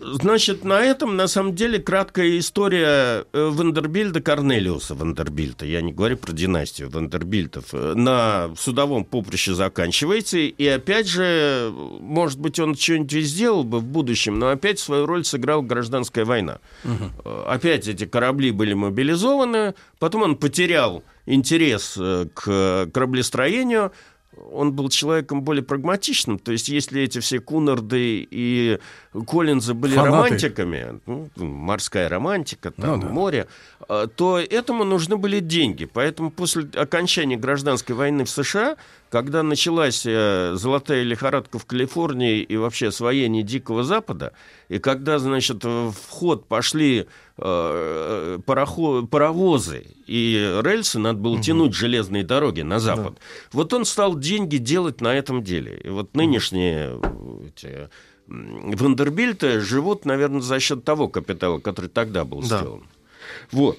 значит, 0.00 0.64
на 0.64 0.80
этом, 0.80 1.16
на 1.16 1.26
самом 1.26 1.54
деле, 1.54 1.78
краткая 1.78 2.38
история 2.38 3.24
э, 3.32 3.48
Вандербильда 3.50 4.20
Корнелиуса 4.20 4.94
Вандербильта, 4.94 5.64
я 5.64 5.80
не 5.80 5.92
говорю 5.92 6.18
про 6.18 6.32
династию 6.32 6.90
Вандербильтов, 6.90 7.72
э, 7.72 7.94
на 7.94 8.50
судовом 8.58 9.06
поприще 9.06 9.54
заканчивается, 9.54 10.38
и 10.38 10.66
опять 10.66 11.08
же, 11.08 11.72
может 12.00 12.38
быть, 12.38 12.58
он 12.60 12.74
что-нибудь 12.74 13.12
и 13.14 13.22
сделал 13.22 13.64
бы 13.64 13.78
в 13.78 13.84
будущем, 13.84 14.38
но 14.38 14.50
опять 14.50 14.78
свою 14.78 15.06
роль 15.06 15.24
сыграла 15.24 15.62
гражданская 15.62 16.26
война. 16.26 16.58
Угу. 16.84 17.30
Опять 17.46 17.88
эти 17.88 18.04
корабли 18.04 18.50
были 18.50 18.74
мобилизованы, 18.74 19.74
потом 19.98 20.22
он 20.22 20.36
потерял 20.36 21.02
интерес 21.24 21.98
к 22.34 22.88
кораблестроению, 22.92 23.92
он 24.52 24.72
был 24.72 24.88
человеком 24.88 25.42
более 25.42 25.62
прагматичным. 25.62 26.38
То 26.38 26.52
есть, 26.52 26.68
если 26.68 27.02
эти 27.02 27.20
все 27.20 27.40
Кунарды 27.40 28.26
и 28.30 28.78
Коллинзы 29.26 29.74
были 29.74 29.94
Фанаты. 29.94 30.16
романтиками, 30.16 31.00
ну, 31.06 31.28
морская 31.36 32.08
романтика, 32.08 32.70
там, 32.70 33.00
ну, 33.00 33.06
да. 33.06 33.12
море, 33.12 33.48
а, 33.88 34.06
то 34.06 34.38
этому 34.38 34.84
нужны 34.84 35.16
были 35.16 35.40
деньги. 35.40 35.84
Поэтому 35.84 36.30
после 36.30 36.68
окончания 36.74 37.36
гражданской 37.36 37.94
войны 37.94 38.24
в 38.24 38.30
США, 38.30 38.76
когда 39.10 39.42
началась 39.42 40.04
э, 40.06 40.52
золотая 40.54 41.02
лихорадка 41.02 41.58
в 41.58 41.64
Калифорнии 41.64 42.40
и 42.40 42.56
вообще 42.56 42.88
освоение 42.88 43.42
Дикого 43.42 43.82
Запада, 43.82 44.32
и 44.68 44.78
когда, 44.78 45.18
значит, 45.18 45.64
в 45.64 45.94
ход 46.08 46.46
пошли 46.46 47.06
э, 47.38 48.38
паровозы 48.46 49.86
и 50.06 50.60
рельсы, 50.62 50.98
надо 50.98 51.18
было 51.18 51.34
угу. 51.34 51.42
тянуть 51.42 51.74
железные 51.74 52.24
дороги 52.24 52.62
на 52.62 52.78
запад, 52.78 53.14
да. 53.14 53.20
вот 53.52 53.72
он 53.72 53.84
стал 53.84 54.18
деньги 54.18 54.56
делать 54.56 55.00
на 55.00 55.14
этом 55.14 55.42
деле. 55.42 55.80
И 55.82 55.88
вот 55.88 56.14
нынешние 56.14 57.00
эти, 57.46 57.88
Вандербильты 58.26 59.60
живут, 59.60 60.04
наверное, 60.04 60.40
за 60.40 60.60
счет 60.60 60.84
того 60.84 61.08
капитала, 61.08 61.58
который 61.60 61.88
тогда 61.88 62.24
был 62.24 62.40
да. 62.40 62.58
сделан. 62.58 62.84
Вот. 63.52 63.78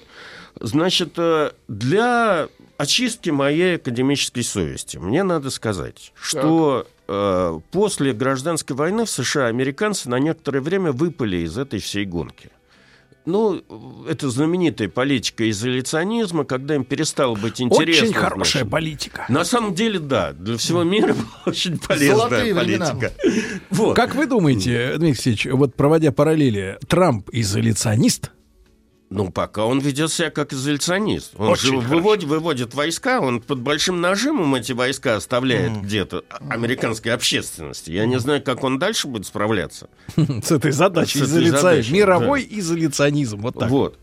Значит, 0.58 1.12
э, 1.16 1.52
для 1.68 2.48
очистки 2.76 3.30
моей 3.30 3.76
академической 3.76 4.42
совести 4.42 4.96
мне 4.96 5.22
надо 5.22 5.50
сказать, 5.50 6.12
что 6.20 6.86
э, 7.06 7.60
после 7.70 8.12
гражданской 8.12 8.74
войны 8.74 9.04
в 9.04 9.10
США 9.10 9.46
американцы 9.46 10.08
на 10.08 10.18
некоторое 10.18 10.60
время 10.60 10.90
выпали 10.92 11.38
из 11.38 11.56
этой 11.56 11.78
всей 11.78 12.04
гонки. 12.04 12.50
Ну, 13.30 13.62
это 14.08 14.28
знаменитая 14.30 14.88
политика 14.88 15.48
изоляционизма, 15.48 16.44
когда 16.44 16.74
им 16.74 16.84
перестало 16.84 17.34
быть 17.34 17.60
интересно. 17.60 18.08
Очень 18.08 18.14
хорошая 18.14 18.62
значит. 18.62 18.70
политика. 18.70 19.26
На 19.28 19.44
самом 19.44 19.74
деле, 19.74 19.98
да, 19.98 20.32
для 20.32 20.56
всего 20.56 20.82
мира 20.82 21.14
очень 21.46 21.78
полезная 21.78 22.16
Золотые 22.16 22.54
политика. 22.54 23.12
Вот. 23.70 23.96
Как 23.96 24.14
вы 24.14 24.26
думаете, 24.26 24.90
Дмитрий 24.90 25.08
Алексеевич, 25.08 25.46
вот 25.46 25.74
проводя 25.74 26.12
параллели, 26.12 26.78
Трамп 26.88 27.28
изоляционист? 27.32 28.32
Ну, 29.10 29.28
пока 29.30 29.64
он 29.64 29.80
ведет 29.80 30.12
себя 30.12 30.30
как 30.30 30.52
изоляционист. 30.52 31.32
Он 31.36 31.48
Очень 31.48 31.80
же 31.82 31.88
выводит, 31.88 32.28
выводит 32.28 32.74
войска, 32.74 33.20
он 33.20 33.40
под 33.40 33.58
большим 33.58 34.00
нажимом 34.00 34.54
эти 34.54 34.70
войска 34.70 35.16
оставляет 35.16 35.72
mm. 35.72 35.82
где-то 35.82 36.24
американской 36.48 37.12
общественности. 37.12 37.90
Я 37.90 38.06
не 38.06 38.20
знаю, 38.20 38.40
как 38.40 38.62
он 38.62 38.78
дальше 38.78 39.08
будет 39.08 39.26
справляться. 39.26 39.88
С 40.16 40.52
этой 40.52 40.70
задачей 40.70 41.20
изоляционизм. 41.22 41.92
Мировой 41.92 42.46
изоляционизм. 42.48 43.38
Вот 43.38 43.58
так. 43.58 43.68
Вот. 43.68 43.98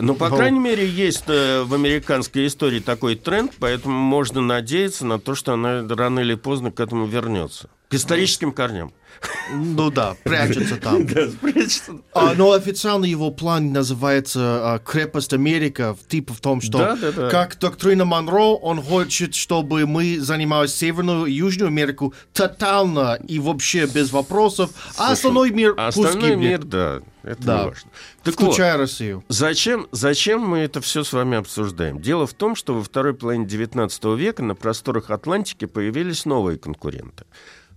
Ну, 0.00 0.14
по 0.16 0.28
крайней 0.30 0.58
мере, 0.58 0.84
есть 0.84 1.24
э, 1.28 1.62
в 1.62 1.72
американской 1.74 2.46
истории 2.46 2.80
такой 2.80 3.14
тренд, 3.14 3.52
поэтому 3.60 3.94
можно 3.94 4.40
надеяться 4.40 5.06
на 5.06 5.20
то, 5.20 5.36
что 5.36 5.52
она 5.52 5.86
рано 5.88 6.20
или 6.20 6.34
поздно 6.34 6.72
к 6.72 6.80
этому 6.80 7.06
вернется. 7.06 7.68
К 7.90 7.94
историческим 7.94 8.52
корням. 8.52 8.92
Ну 9.52 9.90
да, 9.90 10.16
прячется 10.22 10.76
там. 10.76 11.04
Да, 11.10 11.28
прячется. 11.40 12.00
А, 12.14 12.34
но 12.34 12.52
официально 12.52 13.04
его 13.04 13.32
план 13.32 13.72
называется 13.72 14.74
а, 14.74 14.78
«Крепость 14.78 15.32
Америка», 15.32 15.96
типа 16.08 16.32
в 16.32 16.40
том, 16.40 16.60
что 16.60 16.78
да, 16.78 16.96
да, 16.96 17.12
да. 17.12 17.30
как 17.30 17.58
доктрина 17.58 18.04
Монро, 18.04 18.56
он 18.56 18.80
хочет, 18.80 19.34
чтобы 19.34 19.86
мы 19.86 20.20
занимались 20.20 20.74
Северную 20.74 21.26
и 21.26 21.32
Южную 21.32 21.66
Америку 21.66 22.14
тотально 22.32 23.18
и 23.26 23.40
вообще 23.40 23.86
без 23.86 24.12
вопросов, 24.12 24.70
а 24.96 25.10
остальной 25.10 25.50
мир 25.50 25.74
а 25.76 25.90
пусть 25.90 25.98
остальной 25.98 26.30
гибнет. 26.30 26.48
мир, 26.48 26.64
да, 26.64 27.02
это 27.24 27.42
да. 27.42 27.58
не 27.58 27.64
важно. 27.70 27.90
Так 28.22 28.34
Включая 28.34 28.72
вот, 28.74 28.80
Россию. 28.80 29.24
Зачем, 29.28 29.88
зачем 29.90 30.40
мы 30.42 30.58
это 30.58 30.80
все 30.80 31.02
с 31.02 31.12
вами 31.12 31.38
обсуждаем? 31.38 32.00
Дело 32.00 32.26
в 32.28 32.34
том, 32.34 32.54
что 32.54 32.74
во 32.74 32.84
второй 32.84 33.14
половине 33.14 33.46
XIX 33.46 34.16
века 34.16 34.44
на 34.44 34.54
просторах 34.54 35.10
Атлантики 35.10 35.64
появились 35.64 36.24
новые 36.24 36.56
конкуренты. 36.56 37.24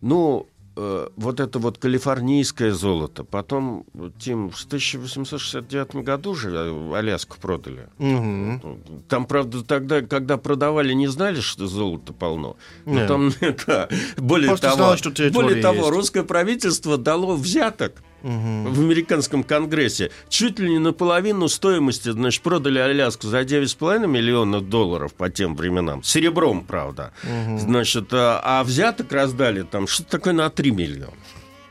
Ну, 0.04 0.48
Э, 0.76 1.08
вот 1.16 1.40
это 1.40 1.60
вот 1.60 1.78
калифорнийское 1.78 2.72
золото. 2.72 3.24
Потом, 3.24 3.86
Тим, 4.18 4.50
в 4.50 4.66
1869 4.66 5.98
году 5.98 6.34
же 6.34 6.50
э, 6.52 6.96
Аляску 6.96 7.38
продали. 7.40 7.90
Угу. 8.00 8.80
Там, 9.08 9.26
правда, 9.28 9.64
тогда, 9.64 10.02
когда 10.02 10.38
продавали, 10.38 10.94
не 10.94 11.08
знали, 11.08 11.42
что 11.42 11.68
золото 11.68 12.12
полно. 12.14 12.58
Но 12.86 12.94
Нет. 12.94 13.08
там, 13.08 13.32
да, 13.68 13.88
более 14.18 14.48
Просто 14.50 14.72
того, 14.72 14.96
знала, 14.98 15.30
более 15.32 15.62
того, 15.62 15.78
есть. 15.78 15.90
русское 15.90 16.24
правительство 16.24 16.98
дало 16.98 17.36
взяток 17.36 18.02
угу. 18.24 18.70
в 18.70 18.80
американском 18.80 19.44
конгрессе. 19.44 20.12
Чуть 20.30 20.60
ли 20.60 20.72
не 20.72 20.80
наполовину 20.80 21.48
стоимости, 21.48 22.10
значит, 22.10 22.42
продали 22.42 22.80
Аляску 22.80 23.28
за 23.28 23.42
9,5 23.42 24.08
миллионов 24.08 24.70
долларов 24.70 25.14
по 25.14 25.30
тем 25.30 25.56
временам. 25.56 26.04
Серебром, 26.04 26.64
правда. 26.64 27.12
Угу. 27.24 27.60
Значит, 27.60 28.08
а, 28.12 28.42
а 28.44 28.64
взяток 28.64 29.12
раздали 29.12 29.64
там 29.64 29.88
что-то 29.88 30.12
такое 30.12 30.34
на 30.34 30.50
3 30.50 30.72
миллиона. 30.72 31.14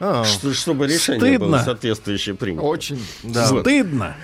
А, 0.00 0.24
что, 0.24 0.52
чтобы 0.52 0.86
решение 0.86 1.20
стыдно. 1.20 1.46
было 1.46 1.58
соответствующее 1.58 2.34
принято. 2.34 2.62
Очень. 2.62 3.00
Да. 3.22 3.48
Вот. 3.50 3.60
Стыдно. 3.60 4.16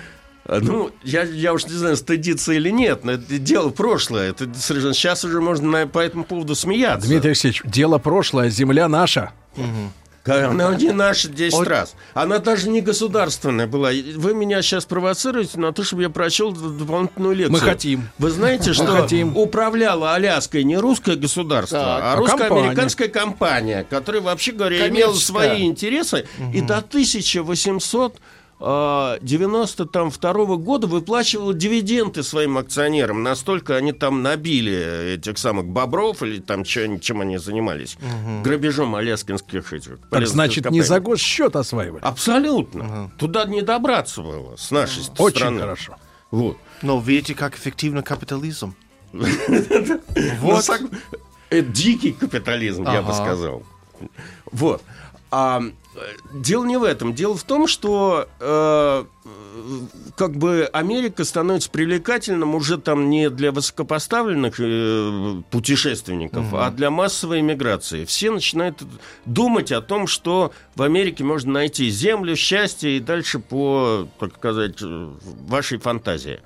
А, 0.44 0.60
ну, 0.60 0.90
я, 1.04 1.22
я 1.22 1.52
уж 1.52 1.66
не 1.66 1.74
знаю, 1.74 1.96
стыдиться 1.96 2.52
или 2.52 2.70
нет, 2.70 3.04
но 3.04 3.12
это 3.12 3.38
дело 3.38 3.68
прошлое. 3.68 4.30
Это 4.30 4.52
совершенно 4.54 4.94
сейчас 4.94 5.24
уже 5.24 5.40
можно 5.40 5.68
на, 5.68 5.86
по 5.86 5.98
этому 5.98 6.24
поводу 6.24 6.54
смеяться. 6.54 7.06
Дмитрий 7.06 7.30
Алексеевич, 7.30 7.62
дело 7.64 7.98
прошлое, 7.98 8.48
земля 8.48 8.88
наша. 8.88 9.32
Угу. 9.56 9.92
Она 10.24 10.74
не 10.74 10.92
наша 10.92 11.28
10 11.28 11.66
раз. 11.66 11.94
Она 12.14 12.38
даже 12.38 12.68
не 12.68 12.80
государственная 12.80 13.66
была. 13.66 13.90
Вы 13.90 14.34
меня 14.34 14.62
сейчас 14.62 14.84
провоцируете 14.84 15.58
на 15.58 15.72
то, 15.72 15.84
чтобы 15.84 16.02
я 16.02 16.10
прочел 16.10 16.52
дополнительную 16.52 17.34
лекцию. 17.34 17.52
Мы 17.52 17.60
хотим. 17.60 18.08
Вы 18.18 18.30
знаете, 18.30 18.72
что 18.72 18.86
хотим. 18.86 19.36
управляла 19.36 20.14
Аляской 20.14 20.64
не 20.64 20.76
русское 20.76 21.16
государство, 21.16 21.78
так, 21.78 22.02
а, 22.02 22.12
а 22.12 22.16
русско-американская 22.16 23.08
компания, 23.08 23.86
которая, 23.88 24.22
вообще 24.22 24.52
говоря, 24.52 24.88
имела 24.88 25.14
свои 25.14 25.64
интересы. 25.64 26.26
Угу. 26.38 26.52
И 26.52 26.60
до 26.60 26.78
1800 26.78 28.16
92 28.60 30.44
-го 30.44 30.56
года 30.56 30.88
выплачивала 30.88 31.54
дивиденды 31.54 32.24
своим 32.24 32.58
акционерам. 32.58 33.22
Настолько 33.22 33.76
они 33.76 33.92
там 33.92 34.22
набили 34.22 35.14
этих 35.14 35.38
самых 35.38 35.66
бобров 35.66 36.22
или 36.24 36.40
там 36.40 36.64
чем, 36.64 36.98
чем 36.98 37.20
они 37.20 37.38
занимались. 37.38 37.96
Угу. 37.96 38.42
Грабежом 38.42 38.96
аляскинских 38.96 39.72
этих. 39.72 39.98
Так 40.10 40.26
значит, 40.26 40.64
компаний. 40.64 40.80
не 40.80 40.86
за 40.86 40.98
госчет 40.98 41.54
осваивали? 41.54 42.02
Абсолютно. 42.02 42.84
Угу. 42.84 43.12
Туда 43.18 43.44
не 43.44 43.62
добраться 43.62 44.22
было 44.22 44.56
с 44.56 44.72
нашей 44.72 45.02
угу. 45.02 45.24
Очень 45.24 45.36
стороны. 45.36 45.56
Очень 45.56 45.60
хорошо. 45.60 45.96
Вот. 46.32 46.56
Но 46.82 47.00
видите, 47.00 47.34
как 47.34 47.56
эффективно 47.56 48.02
капитализм. 48.02 48.74
Вот. 50.40 50.68
Это 51.50 51.66
дикий 51.66 52.12
капитализм, 52.12 52.84
я 52.84 53.00
бы 53.02 53.12
сказал. 53.14 53.62
Вот. 54.52 54.82
Дело 56.32 56.64
не 56.64 56.76
в 56.76 56.84
этом. 56.84 57.14
Дело 57.14 57.36
в 57.36 57.44
том, 57.44 57.66
что 57.66 58.28
э, 58.40 59.04
как 60.16 60.36
бы 60.36 60.68
Америка 60.72 61.24
становится 61.24 61.70
привлекательным 61.70 62.54
уже 62.54 62.78
там 62.78 63.10
не 63.10 63.30
для 63.30 63.52
высокопоставленных 63.52 64.54
э, 64.58 65.42
путешественников, 65.50 66.48
угу. 66.48 66.56
а 66.58 66.70
для 66.70 66.90
массовой 66.90 67.40
иммиграции. 67.40 68.04
Все 68.04 68.30
начинают 68.30 68.82
думать 69.24 69.72
о 69.72 69.80
том, 69.80 70.06
что 70.06 70.52
в 70.74 70.82
Америке 70.82 71.24
можно 71.24 71.52
найти 71.52 71.90
землю, 71.90 72.36
счастье 72.36 72.96
и 72.96 73.00
дальше 73.00 73.38
по, 73.38 74.08
так 74.18 74.34
сказать, 74.36 74.78
вашей 74.80 75.78
фантазии. 75.78 76.40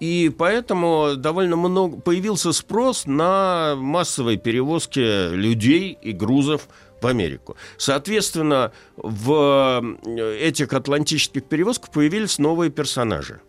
И 0.00 0.30
поэтому 0.36 1.14
довольно 1.16 1.56
много 1.56 1.96
появился 1.96 2.52
спрос 2.52 3.06
на 3.06 3.74
массовые 3.76 4.36
перевозки 4.38 5.34
людей 5.34 5.96
и 6.02 6.12
грузов 6.12 6.68
в 7.00 7.06
Америку. 7.06 7.56
Соответственно, 7.76 8.72
в 8.96 9.96
э, 10.06 10.36
этих 10.38 10.72
атлантических 10.72 11.44
перевозках 11.44 11.90
появились 11.90 12.38
новые 12.38 12.70
персонажи. 12.70 13.40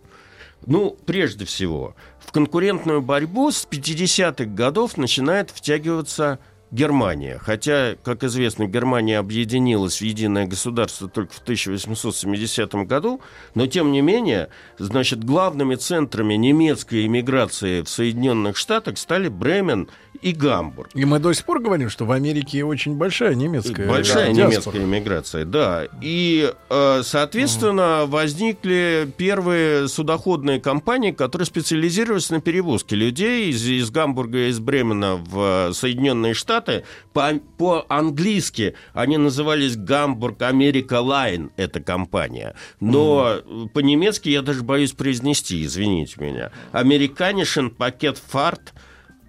Ну, 0.65 0.97
прежде 1.05 1.45
всего, 1.45 1.95
в 2.19 2.31
конкурентную 2.31 3.01
борьбу 3.01 3.51
с 3.51 3.67
50-х 3.69 4.45
годов 4.45 4.97
начинает 4.97 5.51
втягиваться 5.51 6.39
Германия. 6.75 7.39
Хотя, 7.41 7.95
как 8.03 8.23
известно, 8.25 8.65
Германия 8.67 9.17
объединилась 9.17 9.99
в 9.99 10.01
единое 10.01 10.45
государство 10.45 11.07
только 11.07 11.33
в 11.33 11.39
1870 11.39 12.75
году, 12.85 13.21
но 13.55 13.65
тем 13.65 13.91
не 13.93 14.01
менее, 14.01 14.49
значит, 14.77 15.23
главными 15.23 15.75
центрами 15.75 16.33
немецкой 16.33 17.05
иммиграции 17.05 17.81
в 17.81 17.89
Соединенных 17.89 18.57
Штатах 18.57 18.97
стали 18.97 19.29
Бремен 19.29 19.89
и 20.21 20.33
Гамбург. 20.33 20.89
И 20.93 21.05
мы 21.05 21.19
до 21.19 21.33
сих 21.33 21.45
пор 21.45 21.61
говорим, 21.61 21.89
что 21.89 22.05
в 22.05 22.11
Америке 22.11 22.63
очень 22.63 22.95
большая 22.95 23.35
немецкая 23.35 23.87
Большая 23.87 24.33
да, 24.33 24.45
немецкая 24.45 24.83
иммиграция, 24.83 25.45
да. 25.45 25.87
И, 26.01 26.51
э, 26.69 27.01
соответственно, 27.03 28.03
угу. 28.03 28.11
возникли 28.11 29.07
первые 29.17 29.87
судоходные 29.87 30.59
компании, 30.59 31.11
которые 31.11 31.45
специализировались 31.45 32.29
на 32.29 32.41
перевозке 32.41 32.95
людей 32.95 33.49
из, 33.49 33.65
из 33.65 33.91
Гамбурга 33.91 34.47
и 34.47 34.49
из 34.49 34.59
Бремена 34.59 35.15
в 35.15 35.73
Соединенные 35.73 36.33
Штаты. 36.33 36.64
По, 37.13 37.33
по-английски 37.57 38.75
они 38.93 39.17
назывались 39.17 39.75
Hamburg 39.75 40.41
America 40.41 41.01
Line, 41.01 41.51
эта 41.57 41.81
компания. 41.81 42.55
Но 42.79 43.41
угу. 43.45 43.69
по-немецки 43.69 44.29
я 44.29 44.41
даже 44.41 44.63
боюсь 44.63 44.93
произнести, 44.93 45.63
извините 45.63 46.15
меня. 46.19 46.51
Amerikanischen 46.71 47.69
Packetfahrt 47.69 48.73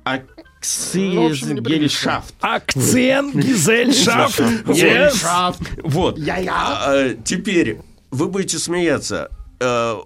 Акцизгельшафт. 0.04 2.34
Акцент, 2.40 3.34
Гизельшафт. 3.44 4.40
Вот. 5.82 6.18
А, 6.48 7.10
теперь 7.24 7.80
вы 8.10 8.28
будете 8.28 8.58
смеяться. 8.58 9.30
Э, 9.58 9.96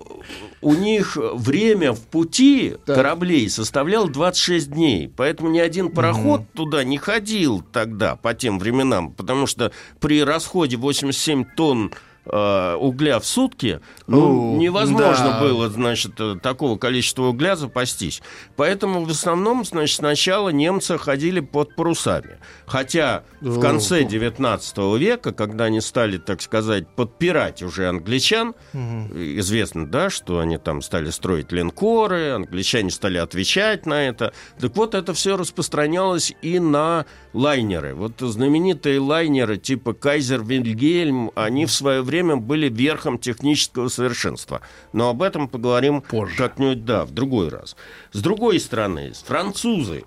у 0.61 0.75
них 0.75 1.17
время 1.17 1.93
в 1.93 2.01
пути 2.01 2.77
так. 2.87 2.97
кораблей 2.97 3.49
составляло 3.51 4.09
26 4.09 4.71
дней. 4.71 5.13
Поэтому 5.17 5.51
ни 5.51 5.59
один 5.59 5.91
пароход 5.91 6.41
угу. 6.41 6.49
туда 6.55 6.85
не 6.85 6.99
ходил 6.99 7.63
тогда, 7.73 8.17
по 8.17 8.35
тем 8.35 8.59
временам. 8.59 9.11
Потому 9.13 9.47
что 9.47 9.73
при 9.99 10.23
расходе 10.23 10.77
87 10.77 11.45
тонн 11.57 11.93
э, 12.31 12.75
угля 12.77 13.19
в 13.19 13.27
сутки, 13.27 13.81
ну, 14.07 14.57
невозможно 14.57 15.31
да. 15.31 15.41
было, 15.41 15.69
значит, 15.69 16.13
э, 16.19 16.37
такого 16.43 16.79
количества 16.79 17.25
угля 17.25 17.57
запастись. 17.57 18.23
Поэтому 18.57 19.05
в 19.05 19.11
основном, 19.11 19.65
значит, 19.65 19.97
сначала 19.97 20.51
немцы 20.51 20.99
ходили 20.99 21.41
под 21.41 21.75
парусами. 21.77 22.39
Хотя 22.67 23.25
в 23.41 23.61
конце 23.61 24.05
19 24.05 24.79
века, 24.99 25.33
когда 25.33 25.65
они 25.65 25.81
стали, 25.81 26.19
так 26.19 26.43
сказать, 26.43 26.89
подпирать 26.89 27.63
уже 27.63 27.89
англичан, 27.89 28.55
угу. 28.73 29.09
известно, 29.15 29.87
да, 29.87 30.11
что 30.11 30.39
они 30.39 30.59
там 30.59 30.83
стали 30.83 31.11
строить 31.11 31.53
линкоры, 31.53 32.31
англичане 32.31 32.91
стали 32.91 33.19
отвечать 33.19 33.87
на 33.87 34.07
это. 34.07 34.33
Так 34.59 34.77
вот, 34.77 34.95
это 34.95 35.15
все 35.15 35.37
распространялось 35.37 36.33
и 36.43 36.59
на 36.59 37.07
лайнеры. 37.33 37.95
Вот 37.95 38.21
знаменитые 38.21 39.01
лайнеры 39.01 39.57
типа 39.57 39.95
Кайзер 39.95 40.45
Вильгельм, 40.45 41.31
они 41.35 41.67
в 41.67 41.73
свое 41.73 42.03
время 42.03 42.20
были 42.23 42.69
верхом 42.69 43.19
технического 43.19 43.89
совершенства. 43.89 44.61
Но 44.93 45.11
об 45.11 45.23
этом 45.23 45.49
поговорим 45.49 46.03
позже. 46.03 46.37
Как-нибудь, 46.37 46.85
да, 46.85 47.05
в 47.05 47.11
другой 47.13 47.49
раз. 47.49 47.77
С 48.13 48.21
другой 48.21 48.61
стороны, 48.61 49.13
французы 49.25 50.05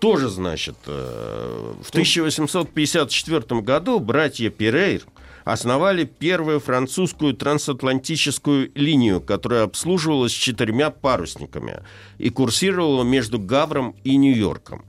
тоже, 0.00 0.28
значит, 0.28 0.76
э, 0.86 1.74
в 1.82 1.88
1854 1.90 3.60
году 3.62 4.00
братья 4.00 4.50
Пирейр 4.50 5.02
основали 5.44 6.04
первую 6.04 6.60
французскую 6.60 7.34
трансатлантическую 7.34 8.70
линию, 8.74 9.20
которая 9.20 9.64
обслуживалась 9.64 10.32
четырьмя 10.32 10.90
парусниками 10.90 11.82
и 12.18 12.30
курсировала 12.30 13.02
между 13.02 13.38
Гавром 13.38 13.94
и 14.04 14.16
Нью-Йорком. 14.16 14.84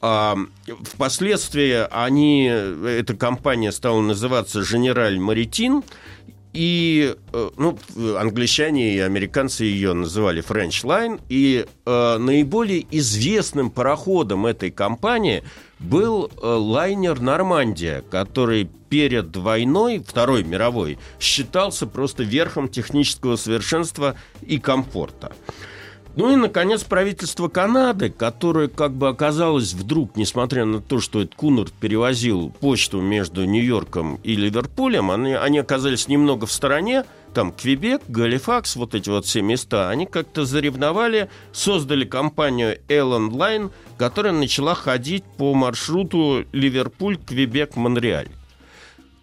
А, 0.00 0.36
впоследствии 0.84 1.86
они, 1.90 2.46
эта 2.46 3.14
компания 3.14 3.72
стала 3.72 4.00
называться 4.00 4.62
«Женераль 4.62 5.18
Маритин», 5.18 5.82
и 6.52 7.14
э, 7.32 7.50
ну, 7.56 7.78
англичане 8.16 8.94
и 8.94 8.98
американцы 8.98 9.64
ее 9.64 9.92
называли 9.92 10.42
French 10.42 10.84
Line. 10.84 11.20
И 11.28 11.66
э, 11.86 12.18
наиболее 12.18 12.86
известным 12.90 13.70
пароходом 13.70 14.46
этой 14.46 14.70
компании 14.70 15.44
был 15.78 16.26
э, 16.30 16.46
лайнер 16.46 17.20
Нормандия, 17.20 18.02
который 18.10 18.68
перед 18.88 19.36
войной, 19.36 20.02
Второй 20.04 20.42
мировой, 20.42 20.98
считался 21.20 21.86
просто 21.86 22.22
верхом 22.22 22.68
технического 22.68 23.36
совершенства 23.36 24.16
и 24.40 24.58
комфорта. 24.58 25.32
Ну 26.18 26.32
и, 26.32 26.34
наконец, 26.34 26.82
правительство 26.82 27.46
Канады, 27.46 28.10
которое 28.10 28.66
как 28.66 28.90
бы 28.90 29.06
оказалось 29.06 29.72
вдруг, 29.72 30.16
несмотря 30.16 30.64
на 30.64 30.80
то, 30.80 30.98
что 30.98 31.22
этот 31.22 31.36
Кунард 31.36 31.72
перевозил 31.72 32.50
почту 32.58 33.00
между 33.00 33.44
Нью-Йорком 33.44 34.18
и 34.24 34.34
Ливерпулем, 34.34 35.12
они, 35.12 35.34
они 35.34 35.58
оказались 35.60 36.08
немного 36.08 36.46
в 36.46 36.50
стороне, 36.50 37.04
там 37.34 37.52
Квебек, 37.52 38.02
Галифакс, 38.08 38.74
вот 38.74 38.96
эти 38.96 39.08
вот 39.08 39.26
все 39.26 39.42
места, 39.42 39.90
они 39.90 40.06
как-то 40.06 40.44
заревновали, 40.44 41.30
создали 41.52 42.04
компанию 42.04 42.80
Эллен 42.88 43.28
Line, 43.30 43.70
которая 43.96 44.32
начала 44.32 44.74
ходить 44.74 45.22
по 45.36 45.54
маршруту 45.54 46.44
Ливерпуль-Квебек-Монреаль. 46.50 48.30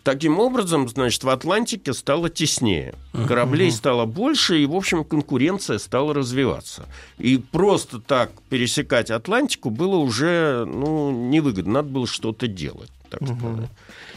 Таким 0.05 0.39
образом, 0.39 0.87
значит, 0.87 1.23
в 1.23 1.29
Атлантике 1.29 1.91
стало 1.91 2.29
теснее. 2.29 2.93
Кораблей 3.27 3.71
стало 3.71 4.05
больше, 4.05 4.59
и, 4.59 4.67
в 4.67 4.75
общем, 4.75 5.03
конкуренция 5.03 5.79
стала 5.79 6.13
развиваться. 6.13 6.85
И 7.17 7.37
просто 7.37 7.99
так 7.99 8.29
пересекать 8.49 9.09
Атлантику 9.09 9.71
было 9.71 9.95
уже 9.95 10.63
ну, 10.67 11.09
невыгодно. 11.09 11.73
Надо 11.73 11.89
было 11.89 12.05
что-то 12.05 12.45
делать, 12.47 12.91
так 13.09 13.23
сказать. 13.23 13.67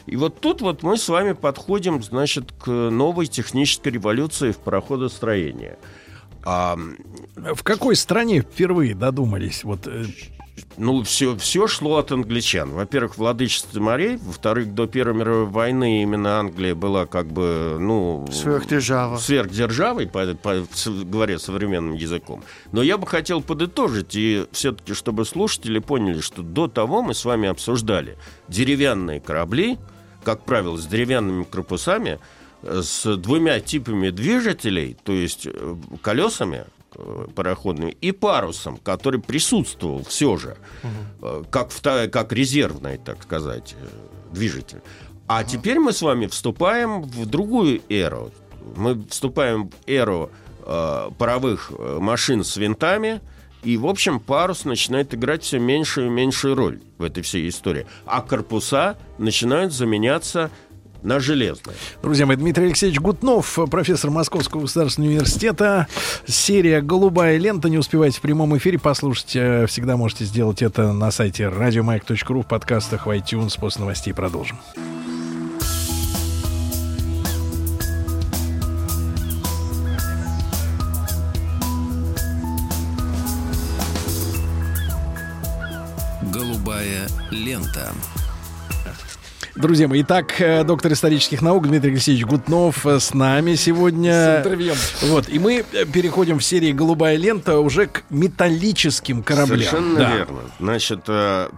И 0.05 0.17
вот 0.17 0.39
тут 0.41 0.61
вот 0.61 0.83
мы 0.83 0.99
с 0.99 1.09
вами 1.09 1.33
подходим, 1.33 2.03
значит, 2.03 2.53
к 2.53 2.69
новой 2.69 3.27
технической 3.27 3.93
революции 3.93 4.53
в 4.53 4.59
пароходостроении. 4.59 5.77
А... 6.45 6.77
В 7.35 7.63
какой 7.63 7.97
стране 7.97 8.43
впервые 8.43 8.95
додумались 8.95 9.65
вот 9.65 9.87
э, 9.87 10.05
ну, 10.77 11.03
все, 11.03 11.37
все 11.37 11.67
шло 11.67 11.97
от 11.97 12.13
англичан. 12.13 12.71
Во-первых, 12.71 13.19
владычество 13.19 13.81
морей, 13.81 14.17
во-вторых, 14.17 14.75
до 14.75 14.87
Первой 14.87 15.15
мировой 15.15 15.47
войны 15.47 16.03
именно 16.03 16.39
Англия 16.39 16.75
была 16.75 17.07
как 17.07 17.27
бы, 17.27 17.77
ну... 17.79 18.27
Сверхдержава. 18.31 19.17
Сверхдержавой, 19.17 20.07
по, 20.07 20.35
по, 20.35 20.65
говоря 21.05 21.39
современным 21.39 21.95
языком. 21.95 22.43
Но 22.73 22.83
я 22.83 22.99
бы 22.99 23.07
хотел 23.07 23.43
подытожить, 23.43 24.15
и 24.15 24.47
все-таки, 24.53 24.95
чтобы 24.95 25.25
слушатели 25.25 25.79
поняли, 25.79 26.21
что 26.21 26.43
до 26.43 26.69
того 26.69 27.03
мы 27.03 27.15
с 27.15 27.25
вами 27.25 27.49
обсуждали 27.49 28.17
деревянные 28.49 29.21
корабли, 29.21 29.79
как 30.25 30.45
правило, 30.45 30.77
с 30.77 30.87
деревянными 30.87 31.45
корпусами, 31.45 32.19
с 32.63 33.17
двумя 33.17 33.61
типами 33.61 34.11
движителей, 34.11 34.97
то 35.05 35.13
есть 35.13 35.47
э, 35.47 35.77
колесами, 36.03 36.65
Э, 36.65 36.78
пароходными 37.35 37.97
и 38.01 38.13
парусом, 38.13 38.79
который 38.79 39.21
присутствовал 39.21 40.03
все 40.05 40.37
же, 40.37 40.57
угу. 40.83 41.45
как, 41.51 41.71
как 42.11 42.33
резервный, 42.33 42.99
так 42.99 43.23
сказать, 43.23 43.75
э, 43.81 43.87
движитель. 44.33 44.81
А 45.27 45.41
угу. 45.41 45.49
теперь 45.49 45.79
мы 45.79 45.93
с 45.93 46.03
вами 46.03 46.27
вступаем 46.27 47.03
в 47.03 47.27
другую 47.27 47.83
эру. 47.89 48.31
Мы 48.77 49.03
вступаем 49.09 49.69
в 49.69 49.75
эру 49.87 50.31
э, 50.65 51.11
паровых 51.19 51.73
машин 51.79 52.45
с 52.45 52.57
винтами, 52.57 53.21
и, 53.63 53.77
в 53.77 53.87
общем, 53.87 54.21
парус 54.21 54.65
начинает 54.65 55.15
играть 55.15 55.43
все 55.43 55.59
меньшую 55.59 56.07
и 56.07 56.11
меньшую 56.11 56.55
роль 56.55 56.81
в 56.97 57.03
этой 57.03 57.23
всей 57.23 57.49
истории. 57.49 57.87
А 58.07 58.23
корпуса 58.23 58.97
начинают 59.19 59.73
заменяться 59.73 60.51
на 61.03 61.21
железное. 61.21 61.75
Друзья 62.03 62.27
мои, 62.27 62.37
Дмитрий 62.37 62.67
Алексеевич 62.67 63.01
Гутнов, 63.01 63.59
профессор 63.71 64.11
Московского 64.11 64.63
государственного 64.63 65.13
университета. 65.13 65.87
Серия 66.27 66.81
«Голубая 66.81 67.39
лента». 67.39 67.69
Не 67.69 67.79
успевайте 67.79 68.19
в 68.19 68.21
прямом 68.21 68.57
эфире 68.59 68.79
послушать. 68.79 69.37
Э, 69.37 69.67
всегда 69.67 69.97
можете 69.97 70.25
сделать 70.25 70.63
это 70.63 70.93
на 70.93 71.11
сайте 71.11 71.49
радиомаяк.ру, 71.49 72.43
в 72.43 72.47
подкастах, 72.47 73.07
в 73.07 73.11
iTunes. 73.11 73.59
После 73.59 73.81
новостей 73.81 74.13
продолжим. 74.13 74.59
«Голубая 86.33 87.09
лента». 87.31 87.93
Друзья 89.59 89.89
мои, 89.89 90.03
итак, 90.03 90.41
э, 90.41 90.63
доктор 90.63 90.93
исторических 90.93 91.43
наук 91.43 91.67
Дмитрий 91.67 91.91
Алексеевич 91.91 92.25
Гутнов 92.25 92.87
э, 92.87 93.01
с 93.01 93.13
нами 93.13 93.57
сегодня. 93.57 94.13
С 94.13 94.39
интервьюем. 94.39 94.77
Вот, 95.03 95.29
и 95.29 95.41
мы 95.41 95.65
э, 95.73 95.85
переходим 95.85 96.39
в 96.39 96.45
серии 96.45 96.71
«Голубая 96.71 97.17
лента» 97.17 97.59
уже 97.59 97.89
к 97.89 98.05
металлическим 98.09 99.25
кораблям. 99.25 99.59
Совершенно 99.59 99.99
да. 99.99 100.15
верно. 100.15 100.39
Значит, 100.61 101.07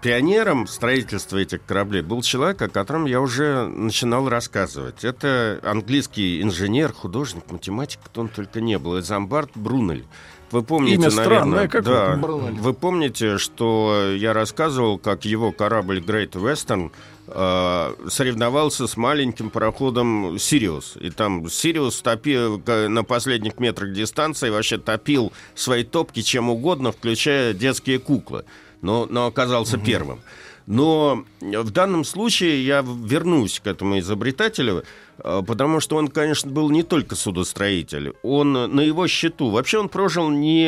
пионером 0.01 0.67
строительства 0.67 1.37
этих 1.37 1.63
кораблей 1.67 2.01
был 2.01 2.23
человек, 2.23 2.63
о 2.63 2.71
котором 2.71 3.05
я 3.05 3.21
уже 3.21 3.67
начинал 3.67 4.31
рассказывать. 4.31 5.05
Это 5.05 5.61
английский 5.63 6.41
инженер, 6.41 6.95
художник, 6.95 7.51
математик, 7.51 8.01
кто 8.03 8.23
он 8.23 8.29
только 8.29 8.63
не 8.63 8.79
был, 8.79 9.03
Замбард 9.03 9.51
Брунель. 9.55 10.07
Вы 10.51 10.63
помните, 10.63 10.97
Имя 10.97 11.11
наверное, 11.11 11.25
странное, 11.25 11.69
как 11.69 11.85
да, 11.85 12.17
вы 12.17 12.75
помните, 12.75 13.39
что 13.39 14.13
я 14.17 14.33
рассказывал, 14.33 14.99
как 14.99 15.25
его 15.25 15.53
корабль 15.53 16.01
Great 16.01 16.33
Western 16.33 16.91
соревновался 17.33 18.87
с 18.87 18.97
маленьким 18.97 19.51
пароходом 19.51 20.39
Сириус. 20.39 20.97
И 21.01 21.11
там 21.11 21.49
Сириус 21.49 22.01
топил 22.01 22.63
на 22.67 23.05
последних 23.05 23.59
метрах 23.59 23.93
дистанции, 23.93 24.51
вообще 24.51 24.79
топил 24.79 25.33
свои 25.55 25.85
топки 25.85 26.23
чем 26.23 26.51
угодно, 26.51 26.93
включая 26.93 27.55
детские 27.55 27.99
куклы. 27.99 28.45
Но, 28.83 29.07
но 29.09 29.27
оказался 29.27 29.77
угу. 29.77 29.85
первым. 29.85 30.21
Но 30.67 31.25
в 31.41 31.71
данном 31.71 32.05
случае 32.05 32.65
я 32.65 32.83
вернусь 32.83 33.61
к 33.61 33.67
этому 33.67 33.99
изобретателю. 33.99 34.85
А, 35.23 35.43
потому 35.43 35.81
что 35.81 35.97
он, 35.97 36.09
конечно, 36.09 36.51
был 36.51 36.71
не 36.71 36.83
только 36.83 37.15
судостроитель, 37.15 38.15
он 38.23 38.53
на 38.53 38.81
его 38.81 39.07
счету. 39.07 39.51
Вообще 39.51 39.79
он 39.79 39.89
прожил 39.89 40.31
не, 40.31 40.67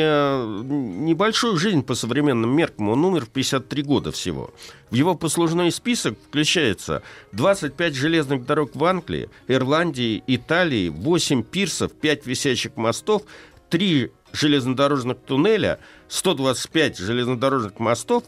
небольшую 0.63 1.57
жизнь 1.57 1.83
по 1.83 1.95
современным 1.95 2.55
меркам, 2.55 2.89
он 2.89 3.03
умер 3.05 3.25
в 3.25 3.29
53 3.29 3.83
года 3.83 4.11
всего. 4.11 4.51
В 4.89 4.95
его 4.95 5.15
послужной 5.15 5.71
список 5.71 6.17
включается 6.27 7.01
25 7.31 7.95
железных 7.95 8.45
дорог 8.45 8.75
в 8.75 8.83
Англии, 8.85 9.29
Ирландии, 9.47 10.23
Италии, 10.27 10.89
8 10.89 11.43
пирсов, 11.43 11.91
5 11.93 12.25
висячих 12.27 12.75
мостов, 12.75 13.23
3 13.69 14.11
железнодорожных 14.33 15.17
туннеля, 15.19 15.79
125 16.09 16.97
железнодорожных 16.97 17.79
мостов, 17.79 18.23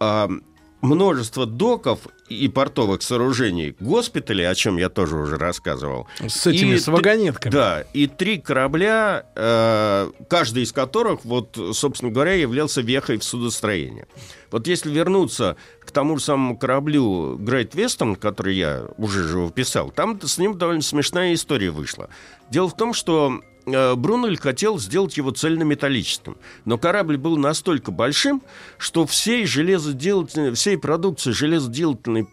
а, 0.00 0.28
множество 0.82 1.46
доков 1.46 2.00
и 2.28 2.48
портовых 2.48 3.02
сооружений, 3.02 3.74
госпиталей, 3.78 4.48
о 4.48 4.54
чем 4.54 4.76
я 4.76 4.88
тоже 4.88 5.16
уже 5.16 5.36
рассказывал. 5.38 6.08
С 6.26 6.46
этими, 6.46 6.74
и, 6.74 6.78
с 6.78 6.88
вагонетками. 6.88 7.52
Да, 7.52 7.84
и 7.92 8.06
три 8.06 8.38
корабля, 8.38 9.24
э, 9.34 10.10
каждый 10.28 10.64
из 10.64 10.72
которых, 10.72 11.24
вот, 11.24 11.56
собственно 11.72 12.10
говоря, 12.10 12.34
являлся 12.34 12.80
вехой 12.80 13.18
в 13.18 13.24
судостроении. 13.24 14.06
Вот 14.50 14.66
если 14.66 14.90
вернуться 14.90 15.56
к 15.80 15.90
тому 15.92 16.18
же 16.18 16.24
самому 16.24 16.58
кораблю 16.58 17.38
Great 17.38 17.70
Western, 17.70 18.16
который 18.16 18.56
я 18.56 18.84
уже 18.98 19.22
же 19.26 19.50
писал, 19.50 19.90
там 19.90 20.20
с 20.20 20.36
ним 20.36 20.58
довольно 20.58 20.82
смешная 20.82 21.32
история 21.34 21.70
вышла. 21.70 22.10
Дело 22.50 22.68
в 22.68 22.76
том, 22.76 22.92
что 22.92 23.40
Брунель 23.66 24.38
хотел 24.38 24.78
сделать 24.78 25.16
его 25.16 25.30
цельнометаллическим. 25.30 26.36
Но 26.64 26.78
корабль 26.78 27.16
был 27.16 27.36
настолько 27.36 27.90
большим, 27.90 28.42
что 28.78 29.06
всей, 29.06 29.46
железоделательной, 29.46 30.52
всей 30.54 30.76
продукции 30.78 31.32
железоделательной 31.32 32.24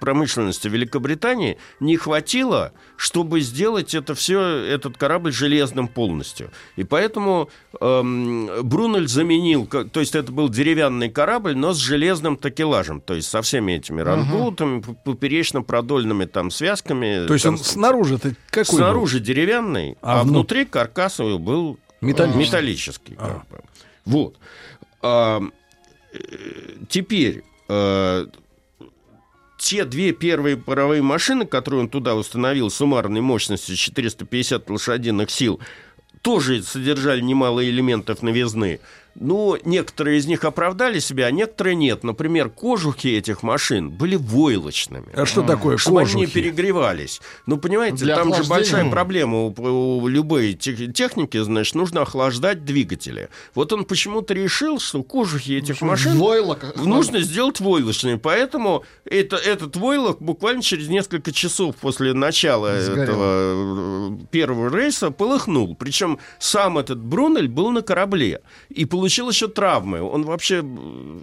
промышленности 0.00 0.68
Великобритании 0.68 1.58
не 1.80 1.96
хватило, 1.96 2.72
чтобы 2.96 3.40
сделать 3.40 3.94
это 3.94 4.14
все, 4.14 4.40
этот 4.40 4.96
корабль 4.96 5.32
железным 5.32 5.88
полностью. 5.88 6.50
И 6.76 6.84
поэтому 6.84 7.50
эм, 7.80 8.48
Брунель 8.62 9.08
заменил, 9.08 9.66
то 9.66 10.00
есть 10.00 10.14
это 10.14 10.30
был 10.32 10.48
деревянный 10.48 11.10
корабль, 11.10 11.56
но 11.56 11.72
с 11.72 11.78
железным 11.78 12.36
такелажем, 12.36 13.00
то 13.00 13.14
есть 13.14 13.28
со 13.28 13.42
всеми 13.42 13.72
этими 13.72 14.00
рангутами, 14.00 14.78
угу. 14.78 14.98
поперечно-продольными 15.04 16.24
там 16.26 16.50
связками. 16.50 17.26
То 17.26 17.34
есть 17.34 17.46
он 17.46 17.58
снаружи-то 17.58 18.34
какой 18.50 18.76
Снаружи 18.76 19.18
был? 19.18 19.24
деревянный, 19.24 19.87
металлический, 19.90 19.98
а, 20.02 20.20
а 20.20 20.24
внутри 20.24 20.64
каркас 20.64 21.18
был 21.18 21.78
металлический. 22.00 22.38
металлический 22.40 23.16
а. 23.18 23.42
Вот. 24.04 24.36
А, 25.02 25.40
э, 26.12 26.18
теперь 26.88 27.44
а, 27.68 28.26
те 29.58 29.84
две 29.84 30.12
первые 30.12 30.56
паровые 30.56 31.02
машины, 31.02 31.44
которые 31.44 31.82
он 31.82 31.88
туда 31.88 32.14
установил 32.14 32.70
суммарной 32.70 33.20
мощностью 33.20 33.76
450 33.76 34.70
лошадиных 34.70 35.30
сил, 35.30 35.60
тоже 36.22 36.62
содержали 36.62 37.20
немало 37.20 37.64
элементов 37.64 38.22
новизны. 38.22 38.80
Ну, 39.20 39.58
некоторые 39.64 40.18
из 40.18 40.26
них 40.26 40.44
оправдали 40.44 41.00
себя, 41.00 41.26
а 41.26 41.30
некоторые 41.32 41.74
нет. 41.74 42.04
Например, 42.04 42.48
кожухи 42.48 43.08
этих 43.08 43.42
машин 43.42 43.90
были 43.90 44.14
войлочными. 44.14 45.08
А 45.12 45.26
что 45.26 45.42
такое 45.42 45.76
чтобы 45.76 46.00
кожухи? 46.00 46.16
они 46.16 46.26
перегревались. 46.26 47.20
Ну, 47.46 47.58
понимаете, 47.58 48.04
Для 48.04 48.14
там 48.14 48.32
же 48.32 48.44
большая 48.44 48.88
проблема 48.88 49.46
у, 49.46 49.98
у 49.98 50.06
любой 50.06 50.54
техники, 50.54 51.36
значит, 51.42 51.74
нужно 51.74 52.02
охлаждать 52.02 52.64
двигатели. 52.64 53.28
Вот 53.54 53.72
он 53.72 53.84
почему-то 53.84 54.34
решил, 54.34 54.78
что 54.78 55.02
кожухи 55.02 55.52
этих 55.52 55.80
машин 55.80 56.16
Войлок. 56.16 56.76
нужно 56.76 57.20
сделать 57.20 57.58
войлочными. 57.58 58.16
Поэтому 58.16 58.84
это, 59.04 59.36
этот 59.36 59.74
войлок 59.76 60.22
буквально 60.22 60.62
через 60.62 60.88
несколько 60.88 61.32
часов 61.32 61.74
после 61.76 62.12
начала 62.12 62.80
Сгорел. 62.80 63.02
этого 63.02 64.12
э, 64.12 64.26
первого 64.30 64.74
рейса 64.74 65.10
полыхнул. 65.10 65.74
Причем 65.74 66.20
сам 66.38 66.78
этот 66.78 66.98
Брунель 67.02 67.48
был 67.48 67.70
на 67.72 67.82
корабле. 67.82 68.42
И 68.68 68.84
получил 68.84 69.07
получил 69.08 69.30
еще 69.30 69.48
травмы. 69.48 70.02
Он 70.02 70.24
вообще, 70.24 70.60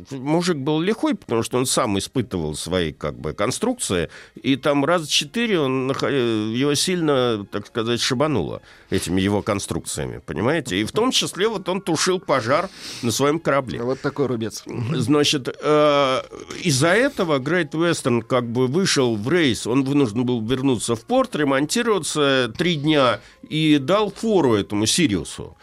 мужик 0.09 0.57
был 0.57 0.81
лихой, 0.81 1.13
потому 1.13 1.43
что 1.43 1.59
он 1.59 1.67
сам 1.67 1.99
испытывал 1.99 2.55
свои 2.55 2.91
как 2.91 3.19
бы 3.19 3.33
конструкции, 3.33 4.09
и 4.33 4.55
там 4.55 4.83
раз 4.85 5.07
четыре 5.07 5.59
он, 5.59 5.89
его 5.91 6.73
сильно, 6.73 7.45
так 7.51 7.67
сказать, 7.67 8.01
шибануло 8.01 8.63
этими 8.89 9.21
его 9.21 9.43
конструкциями, 9.43 10.19
понимаете? 10.25 10.77
И 10.81 10.83
в 10.83 10.91
том 10.91 11.11
числе 11.11 11.47
вот 11.47 11.69
он 11.69 11.79
тушил 11.79 12.19
пожар 12.19 12.69
на 13.03 13.11
своем 13.11 13.39
корабле. 13.39 13.83
Вот 13.83 14.01
такой 14.01 14.25
рубец. 14.25 14.63
Значит, 14.95 15.47
э, 15.47 16.21
из-за 16.63 16.87
этого 16.87 17.37
Great 17.37 17.69
Western 17.73 18.23
как 18.23 18.45
бы 18.45 18.65
вышел 18.65 19.15
в 19.15 19.29
рейс, 19.29 19.67
он 19.67 19.83
вынужден 19.83 20.25
был 20.25 20.41
вернуться 20.41 20.95
в 20.95 21.01
порт, 21.01 21.35
ремонтироваться 21.35 22.51
три 22.57 22.77
дня 22.77 23.19
и 23.47 23.77
дал 23.77 24.09
фору 24.09 24.55
этому 24.55 24.87
Сириусу. 24.87 25.55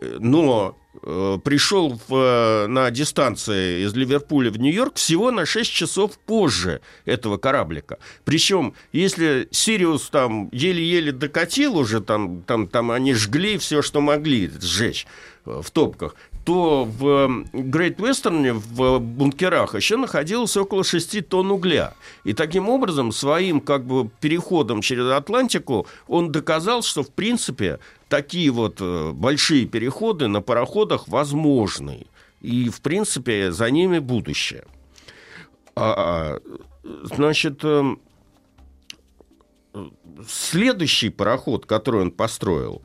Но 0.00 0.76
Э, 0.80 0.83
пришел 1.02 1.98
в, 2.08 2.14
э, 2.14 2.66
на 2.66 2.90
дистанции 2.90 3.84
из 3.84 3.94
Ливерпуля 3.94 4.50
в 4.50 4.58
Нью-Йорк 4.58 4.96
всего 4.96 5.30
на 5.30 5.46
6 5.46 5.70
часов 5.70 6.18
позже 6.18 6.80
этого 7.04 7.36
кораблика. 7.36 7.98
Причем, 8.24 8.74
если 8.92 9.48
Сириус 9.50 10.08
там 10.10 10.48
еле-еле 10.52 11.12
докатил 11.12 11.76
уже, 11.76 12.00
там, 12.00 12.42
там, 12.42 12.68
там 12.68 12.90
они 12.90 13.14
жгли 13.14 13.58
все, 13.58 13.82
что 13.82 14.00
могли 14.00 14.50
сжечь 14.60 15.06
э, 15.46 15.60
в 15.62 15.70
топках, 15.70 16.16
то 16.44 16.84
в 16.84 17.44
Грейт 17.52 17.98
Вестерне, 18.00 18.52
в 18.52 18.98
бункерах, 18.98 19.74
еще 19.74 19.96
находилось 19.96 20.56
около 20.56 20.84
6 20.84 21.28
тонн 21.28 21.50
угля. 21.50 21.94
И 22.24 22.34
таким 22.34 22.68
образом, 22.68 23.12
своим 23.12 23.60
как 23.60 23.84
бы 23.84 24.10
переходом 24.20 24.82
через 24.82 25.10
Атлантику, 25.10 25.86
он 26.06 26.32
доказал, 26.32 26.82
что, 26.82 27.02
в 27.02 27.10
принципе, 27.10 27.78
такие 28.08 28.50
вот 28.50 28.76
э, 28.80 29.12
большие 29.12 29.66
переходы 29.66 30.28
на 30.28 30.42
пароходах 30.42 31.08
возможны. 31.08 32.06
И, 32.42 32.68
в 32.68 32.82
принципе, 32.82 33.50
за 33.50 33.70
ними 33.70 33.98
будущее. 33.98 34.64
А, 35.74 35.94
а 35.96 36.40
значит, 37.04 37.64
эм, 37.64 38.00
следующий 40.28 41.08
пароход, 41.08 41.64
который 41.66 42.02
он 42.02 42.10
построил, 42.10 42.82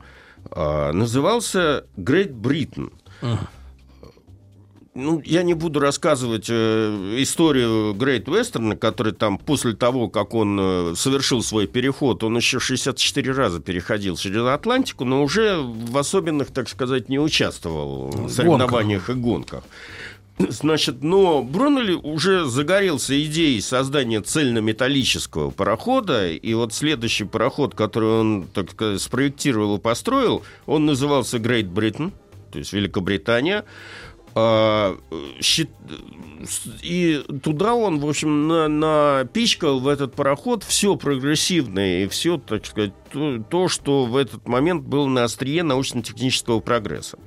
а, 0.50 0.92
назывался 0.92 1.86
Great 1.96 2.32
Britain. 2.32 2.92
Uh-huh 3.22 3.38
ну, 4.94 5.22
я 5.24 5.42
не 5.42 5.54
буду 5.54 5.78
рассказывать 5.78 6.46
э, 6.48 7.16
историю 7.18 7.94
Грейт 7.94 8.28
Вестерна, 8.28 8.76
который 8.76 9.12
там 9.12 9.38
после 9.38 9.74
того, 9.74 10.08
как 10.08 10.34
он 10.34 10.58
э, 10.60 10.94
совершил 10.96 11.42
свой 11.42 11.66
переход, 11.66 12.24
он 12.24 12.36
еще 12.36 12.58
64 12.58 13.32
раза 13.32 13.60
переходил 13.60 14.16
через 14.16 14.42
Атлантику, 14.42 15.04
но 15.04 15.22
уже 15.22 15.58
в 15.58 15.96
особенных, 15.96 16.50
так 16.50 16.68
сказать, 16.68 17.08
не 17.08 17.20
участвовал 17.20 18.10
в 18.10 18.30
соревнованиях 18.30 19.10
и 19.10 19.14
гонках. 19.14 19.62
Значит, 20.38 21.02
но 21.02 21.42
Брунель 21.42 21.92
уже 21.92 22.46
загорелся 22.46 23.20
идеей 23.24 23.60
создания 23.60 24.20
цельнометаллического 24.20 25.50
парохода, 25.50 26.30
и 26.30 26.54
вот 26.54 26.74
следующий 26.74 27.24
пароход, 27.24 27.76
который 27.76 28.08
он, 28.08 28.48
так 28.52 28.72
сказать, 28.72 29.00
спроектировал 29.00 29.76
и 29.76 29.80
построил, 29.80 30.42
он 30.66 30.86
назывался 30.86 31.36
Great 31.36 31.72
Britain, 31.72 32.12
то 32.50 32.58
есть 32.58 32.72
Великобритания. 32.72 33.64
А, 34.34 34.96
и 36.82 37.24
туда 37.42 37.74
он, 37.74 37.98
в 37.98 38.08
общем, 38.08 38.48
на, 38.48 38.68
напичкал 38.68 39.80
в 39.80 39.88
этот 39.88 40.14
пароход 40.14 40.62
все 40.62 40.96
прогрессивное 40.96 42.04
и 42.04 42.08
все, 42.08 42.38
так 42.38 42.64
сказать, 42.64 42.92
то, 43.12 43.42
то, 43.42 43.68
что 43.68 44.06
в 44.06 44.16
этот 44.16 44.46
момент 44.46 44.84
было 44.84 45.06
на 45.06 45.24
острие 45.24 45.62
научно-технического 45.62 46.60
прогресса. 46.60 47.18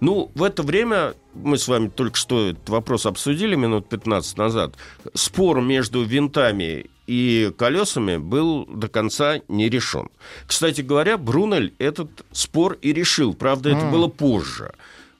Ну, 0.00 0.30
в 0.34 0.42
это 0.42 0.62
время, 0.62 1.14
мы 1.34 1.58
с 1.58 1.68
вами 1.68 1.88
только 1.88 2.16
что 2.16 2.48
этот 2.48 2.68
вопрос 2.68 3.04
обсудили 3.04 3.54
минут 3.54 3.88
15 3.88 4.38
назад, 4.38 4.74
спор 5.14 5.60
между 5.60 6.02
винтами 6.02 6.86
и 7.08 7.50
колесами 7.56 8.18
был 8.18 8.66
до 8.66 8.88
конца 8.88 9.40
не 9.48 9.70
решен. 9.70 10.10
Кстати 10.46 10.82
говоря, 10.82 11.16
Брунель 11.16 11.74
этот 11.78 12.10
спор 12.32 12.76
и 12.82 12.92
решил. 12.92 13.32
Правда, 13.32 13.70
это 13.70 13.86
было 13.86 14.08
позже. 14.08 14.72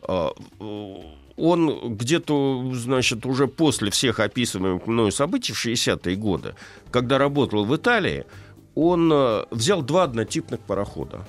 А, 0.02 0.32
он 1.38 1.96
где-то, 1.96 2.72
значит, 2.74 3.24
уже 3.24 3.46
после 3.46 3.90
всех 3.90 4.20
описываемых 4.20 4.86
мною 4.86 5.10
событий 5.12 5.54
в 5.54 5.64
60-е 5.64 6.14
годы, 6.16 6.54
когда 6.90 7.16
работал 7.16 7.64
в 7.64 7.74
Италии, 7.74 8.26
он 8.74 9.10
э, 9.10 9.44
взял 9.50 9.80
два 9.80 10.04
однотипных 10.04 10.60
парохода. 10.60 11.26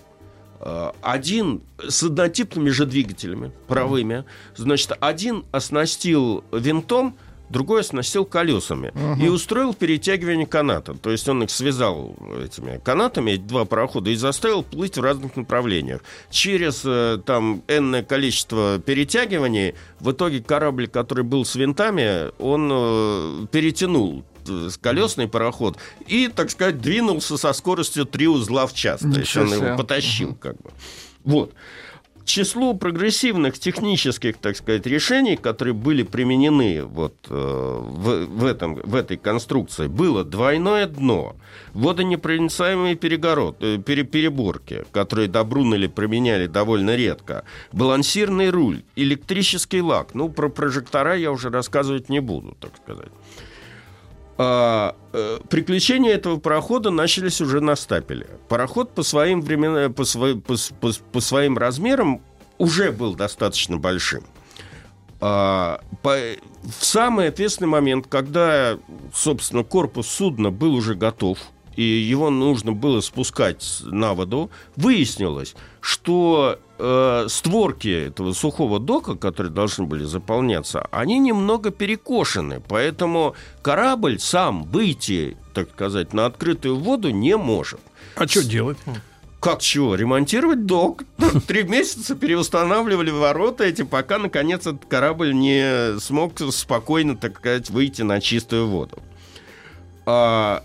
Э, 0.60 0.92
один 1.02 1.62
с 1.88 2.04
однотипными 2.04 2.70
же 2.70 2.86
двигателями, 2.86 3.54
правыми. 3.68 4.26
Значит, 4.58 4.92
один 5.00 5.46
оснастил 5.52 6.44
винтом, 6.52 7.16
другой 7.50 7.82
оснастил 7.82 8.26
колесами 8.26 8.92
угу. 8.94 9.22
и 9.22 9.28
устроил 9.28 9.74
перетягивание 9.74 10.46
каната. 10.46 10.94
То 10.94 11.12
есть 11.12 11.28
он 11.28 11.44
их 11.44 11.50
связал 11.50 12.16
этими 12.44 12.80
канатами, 12.84 13.32
эти 13.32 13.42
два 13.42 13.66
парохода, 13.66 14.10
и 14.10 14.16
заставил 14.16 14.64
плыть 14.64 14.98
в 14.98 15.02
разных 15.02 15.36
направлениях. 15.36 16.02
Через 16.30 16.82
э, 16.86 17.20
там 17.26 17.64
энное 17.68 18.04
количество 18.04 18.80
перетягиваний 18.80 19.76
в 20.00 20.12
итоге 20.12 20.42
корабль, 20.42 20.88
который 20.88 21.24
был 21.24 21.46
с 21.46 21.56
винтами, 21.56 22.32
он 22.42 22.70
э, 22.72 23.48
перетянул 23.52 24.24
колесный 24.82 25.28
пароход 25.28 25.78
и, 26.08 26.28
так 26.28 26.50
сказать, 26.50 26.82
двинулся 26.82 27.38
со 27.38 27.54
скоростью 27.54 28.06
3 28.06 28.28
узла 28.28 28.66
в 28.66 28.74
час. 28.74 29.02
Ничего 29.02 29.14
То 29.14 29.20
есть 29.20 29.38
он 29.38 29.54
его 29.54 29.78
потащил, 29.78 30.36
как 30.36 30.56
бы. 30.58 30.72
Вот 31.24 31.54
числу 32.30 32.74
прогрессивных 32.76 33.60
технических, 33.60 34.38
так 34.38 34.56
сказать, 34.56 34.86
решений, 34.86 35.36
которые 35.36 35.74
были 35.74 36.04
применены 36.04 36.84
вот 36.84 37.16
э, 37.30 37.34
в, 37.34 38.26
в, 38.26 38.46
этом, 38.46 38.76
в 38.76 38.96
этой 38.96 39.18
конструкции, 39.18 39.88
было 39.88 40.24
двойное 40.24 40.88
дно, 40.88 41.36
водонепроницаемые 41.74 42.96
перегород, 42.96 43.58
э, 43.62 43.78
пере, 43.78 44.04
переборки, 44.04 44.86
которые 44.92 45.28
до 45.28 45.44
Брунели 45.44 45.88
применяли 45.88 46.48
довольно 46.48 46.96
редко, 46.96 47.44
балансирный 47.72 48.50
руль, 48.50 48.84
электрический 48.96 49.82
лак. 49.82 50.14
Ну, 50.14 50.30
про 50.30 50.50
прожектора 50.50 51.16
я 51.16 51.32
уже 51.32 51.50
рассказывать 51.50 52.10
не 52.10 52.20
буду, 52.20 52.56
так 52.60 52.72
сказать. 52.84 53.10
А, 54.42 54.96
э, 55.12 55.40
приключения 55.50 56.14
этого 56.14 56.40
парохода 56.40 56.92
начались 56.92 57.42
уже 57.42 57.60
на 57.60 57.76
стапеле. 57.76 58.26
Пароход 58.48 58.96
по 58.96 59.04
своим, 59.04 59.42
времен... 59.42 59.94
по, 59.94 60.06
сво... 60.06 60.36
по, 60.36 60.56
по, 60.80 60.94
по 61.12 61.20
своим 61.20 61.58
размерам 61.58 62.22
уже 62.58 62.94
был 62.94 63.16
достаточно 63.16 63.76
большим. 63.76 64.24
А, 65.20 65.82
по... 66.02 66.16
В 66.64 66.86
самый 66.86 67.28
ответственный 67.28 67.68
момент, 67.68 68.08
когда, 68.08 68.80
собственно, 69.14 69.66
корпус 69.66 70.08
судна 70.08 70.52
был 70.52 70.74
уже 70.74 70.96
готов, 70.96 71.40
и 71.80 71.84
его 71.84 72.30
нужно 72.30 72.74
было 72.74 73.00
спускать 73.00 73.84
на 73.86 74.14
воду, 74.14 74.52
выяснилось, 74.76 75.56
что 75.80 76.60
э, 76.78 77.26
створки 77.30 77.88
этого 77.88 78.34
сухого 78.34 78.82
дока, 78.82 79.16
которые 79.16 79.54
должны 79.54 79.86
были 79.86 80.04
заполняться, 80.04 80.86
они 80.92 81.20
немного 81.20 81.72
перекошены, 81.72 82.62
поэтому 82.68 83.34
корабль 83.62 84.20
сам 84.20 84.64
выйти, 84.64 85.38
так 85.54 85.70
сказать, 85.70 86.12
на 86.12 86.26
открытую 86.26 86.76
воду 86.76 87.12
не 87.12 87.38
может. 87.38 87.80
А 88.16 88.28
что 88.28 88.44
делать? 88.44 88.78
Как 89.40 89.62
чего? 89.62 89.96
Ремонтировать 89.96 90.66
док. 90.66 91.04
Три 91.48 91.64
месяца 91.64 92.14
переустанавливали 92.14 93.10
ворота 93.10 93.64
эти, 93.64 93.84
пока, 93.84 94.18
наконец, 94.18 94.68
этот 94.68 94.84
корабль 94.84 95.34
не 95.34 95.98
смог 96.02 96.34
спокойно, 96.52 97.16
так 97.16 97.38
сказать, 97.38 97.70
выйти 97.70 98.02
на 98.02 98.20
чистую 98.20 98.68
воду. 98.68 99.00
А, 100.12 100.64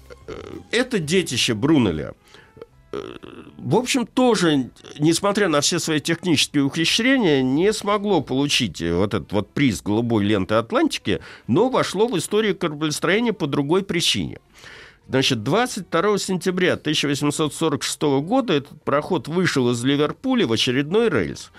это 0.71 0.99
детище 0.99 1.55
Брунеля 1.55 2.15
в 3.59 3.77
общем, 3.77 4.07
тоже, 4.07 4.71
несмотря 4.99 5.49
на 5.49 5.61
все 5.61 5.79
свои 5.79 6.01
технические 6.01 6.65
ухищрения, 6.65 7.43
не 7.43 7.73
смогло 7.73 8.21
получить 8.21 8.81
вот 8.83 9.15
этот 9.15 9.33
вот 9.33 9.51
приз 9.51 9.83
голубой 9.83 10.25
ленты 10.25 10.55
Атлантики, 10.55 11.21
но 11.47 11.69
вошло 11.69 12.07
в 12.07 12.17
историю 12.19 12.57
кораблестроения 12.57 13.33
по 13.33 13.47
другой 13.47 13.83
причине. 13.83 14.39
Значит, 15.09 15.43
22 15.43 16.19
сентября 16.19 16.75
1846 16.75 18.03
года 18.23 18.55
этот 18.55 18.83
пароход 18.85 19.29
вышел 19.29 19.71
из 19.71 19.85
Ливерпуля 19.85 20.47
в 20.47 20.53
очередной 20.53 21.09
Э, 21.09 21.51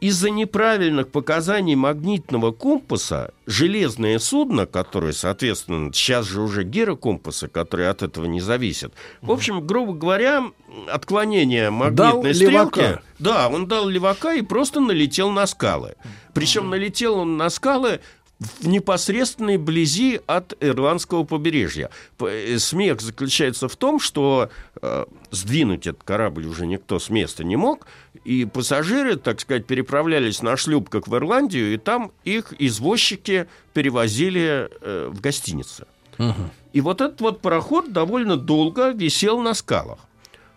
из-за 0.00 0.30
неправильных 0.30 1.10
показаний 1.10 1.74
магнитного 1.74 2.52
компаса 2.52 3.32
железное 3.46 4.18
судно, 4.18 4.66
которое, 4.66 5.12
соответственно, 5.12 5.92
сейчас 5.92 6.26
же 6.26 6.40
уже 6.40 6.64
гирокомпасы, 6.64 7.48
которые 7.48 7.90
от 7.90 8.02
этого 8.02 8.24
не 8.24 8.40
зависят. 8.40 8.94
В 9.20 9.30
общем, 9.30 9.66
грубо 9.66 9.92
говоря, 9.92 10.44
отклонение 10.88 11.70
магнитной 11.70 12.22
дал 12.22 12.34
стрелки... 12.34 12.78
Левака. 12.78 13.02
Да, 13.18 13.48
он 13.48 13.66
дал 13.66 13.86
левака 13.88 14.32
и 14.32 14.42
просто 14.42 14.80
налетел 14.80 15.30
на 15.30 15.46
скалы. 15.46 15.94
Причем 16.32 16.70
налетел 16.70 17.16
он 17.16 17.36
на 17.36 17.50
скалы 17.50 18.00
в 18.40 18.66
непосредственной 18.66 19.58
близи 19.58 20.20
от 20.26 20.56
ирландского 20.60 21.24
побережья. 21.24 21.90
Э, 22.20 22.58
смех 22.58 23.00
заключается 23.02 23.68
в 23.68 23.76
том, 23.76 24.00
что 24.00 24.50
э, 24.80 25.04
сдвинуть 25.30 25.86
этот 25.86 26.02
корабль 26.04 26.46
уже 26.46 26.66
никто 26.66 26.98
с 26.98 27.10
места 27.10 27.44
не 27.44 27.56
мог, 27.56 27.86
и 28.24 28.44
пассажиры, 28.44 29.16
так 29.16 29.40
сказать, 29.40 29.66
переправлялись 29.66 30.42
на 30.42 30.56
шлюпках 30.56 31.08
в 31.08 31.16
Ирландию, 31.16 31.72
и 31.72 31.76
там 31.78 32.12
их 32.24 32.52
извозчики 32.58 33.46
перевозили 33.72 34.68
э, 34.80 35.10
в 35.10 35.20
гостиницы. 35.20 35.86
Угу. 36.18 36.50
И 36.72 36.80
вот 36.80 37.00
этот 37.00 37.20
вот 37.20 37.40
пароход 37.40 37.92
довольно 37.92 38.36
долго 38.36 38.90
висел 38.90 39.40
на 39.40 39.54
скалах. 39.54 39.98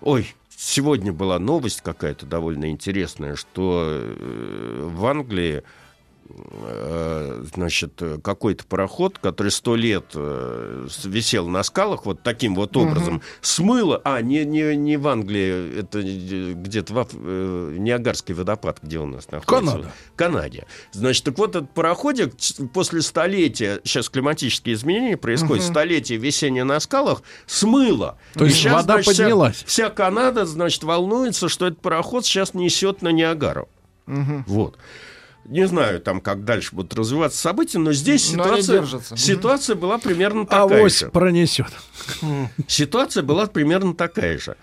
Ой, 0.02 0.36
сегодня 0.50 1.14
была 1.14 1.40
новость 1.40 1.82
какая-то 1.82 2.26
довольно 2.26 2.70
интересная, 2.70 3.36
что 3.36 3.86
э, 3.88 4.90
в 4.94 5.06
Англии 5.06 5.64
значит, 7.54 8.02
какой-то 8.24 8.66
пароход, 8.66 9.20
который 9.20 9.52
сто 9.52 9.76
лет 9.76 10.06
э, 10.16 10.88
висел 11.04 11.48
на 11.48 11.64
скалах 11.64 12.06
вот 12.06 12.24
таким 12.24 12.56
вот 12.56 12.76
образом, 12.78 13.18
угу. 13.18 13.24
смыло, 13.42 14.02
а, 14.04 14.22
не, 14.22 14.46
не, 14.46 14.76
не 14.76 14.98
в 14.98 15.08
Англии, 15.08 15.80
это 15.80 16.02
где-то 16.02 16.94
в 16.94 17.08
э, 17.14 17.76
Ниагарский 17.78 18.34
водопад, 18.34 18.80
где 18.82 19.00
у 19.00 19.06
нас 19.06 19.30
находится. 19.30 19.72
Канада. 19.74 19.92
Канаде. 20.16 20.66
Значит, 20.92 21.26
так 21.26 21.38
вот 21.38 21.56
этот 21.56 21.74
пароходик 21.74 22.34
после 22.74 23.02
столетия, 23.02 23.80
сейчас 23.84 24.10
климатические 24.10 24.76
изменения 24.76 25.18
происходят, 25.18 25.64
угу. 25.64 25.72
столетия 25.72 26.18
висения 26.18 26.64
на 26.64 26.80
скалах, 26.80 27.22
смыло. 27.46 28.18
То 28.34 28.46
есть 28.46 28.58
сейчас, 28.58 28.74
вода 28.74 28.96
значит, 28.96 29.18
поднялась. 29.18 29.56
Вся, 29.58 29.68
вся 29.68 29.90
Канада, 29.90 30.46
значит, 30.46 30.84
волнуется, 30.84 31.50
что 31.50 31.68
этот 31.68 31.82
пароход 31.82 32.26
сейчас 32.26 32.54
несет 32.54 33.02
на 33.02 33.10
Ниагару. 33.10 33.68
Угу. 34.08 34.44
Вот. 34.48 34.78
Не 35.46 35.68
знаю, 35.68 36.00
там, 36.00 36.22
как 36.22 36.46
дальше 36.46 36.74
будут 36.74 36.94
развиваться 36.94 37.38
события, 37.38 37.78
но 37.78 37.92
здесь 37.92 38.32
но 38.34 38.62
ситуация, 38.62 39.18
ситуация 39.18 39.76
была 39.76 39.98
примерно 39.98 40.46
такая 40.46 40.80
Авось 40.80 41.00
же. 41.00 41.10
пронесет. 41.10 41.68
Ситуация 42.68 43.24
была 43.24 43.48
примерно 43.48 43.94
такая 43.94 44.38
же. 44.38 44.56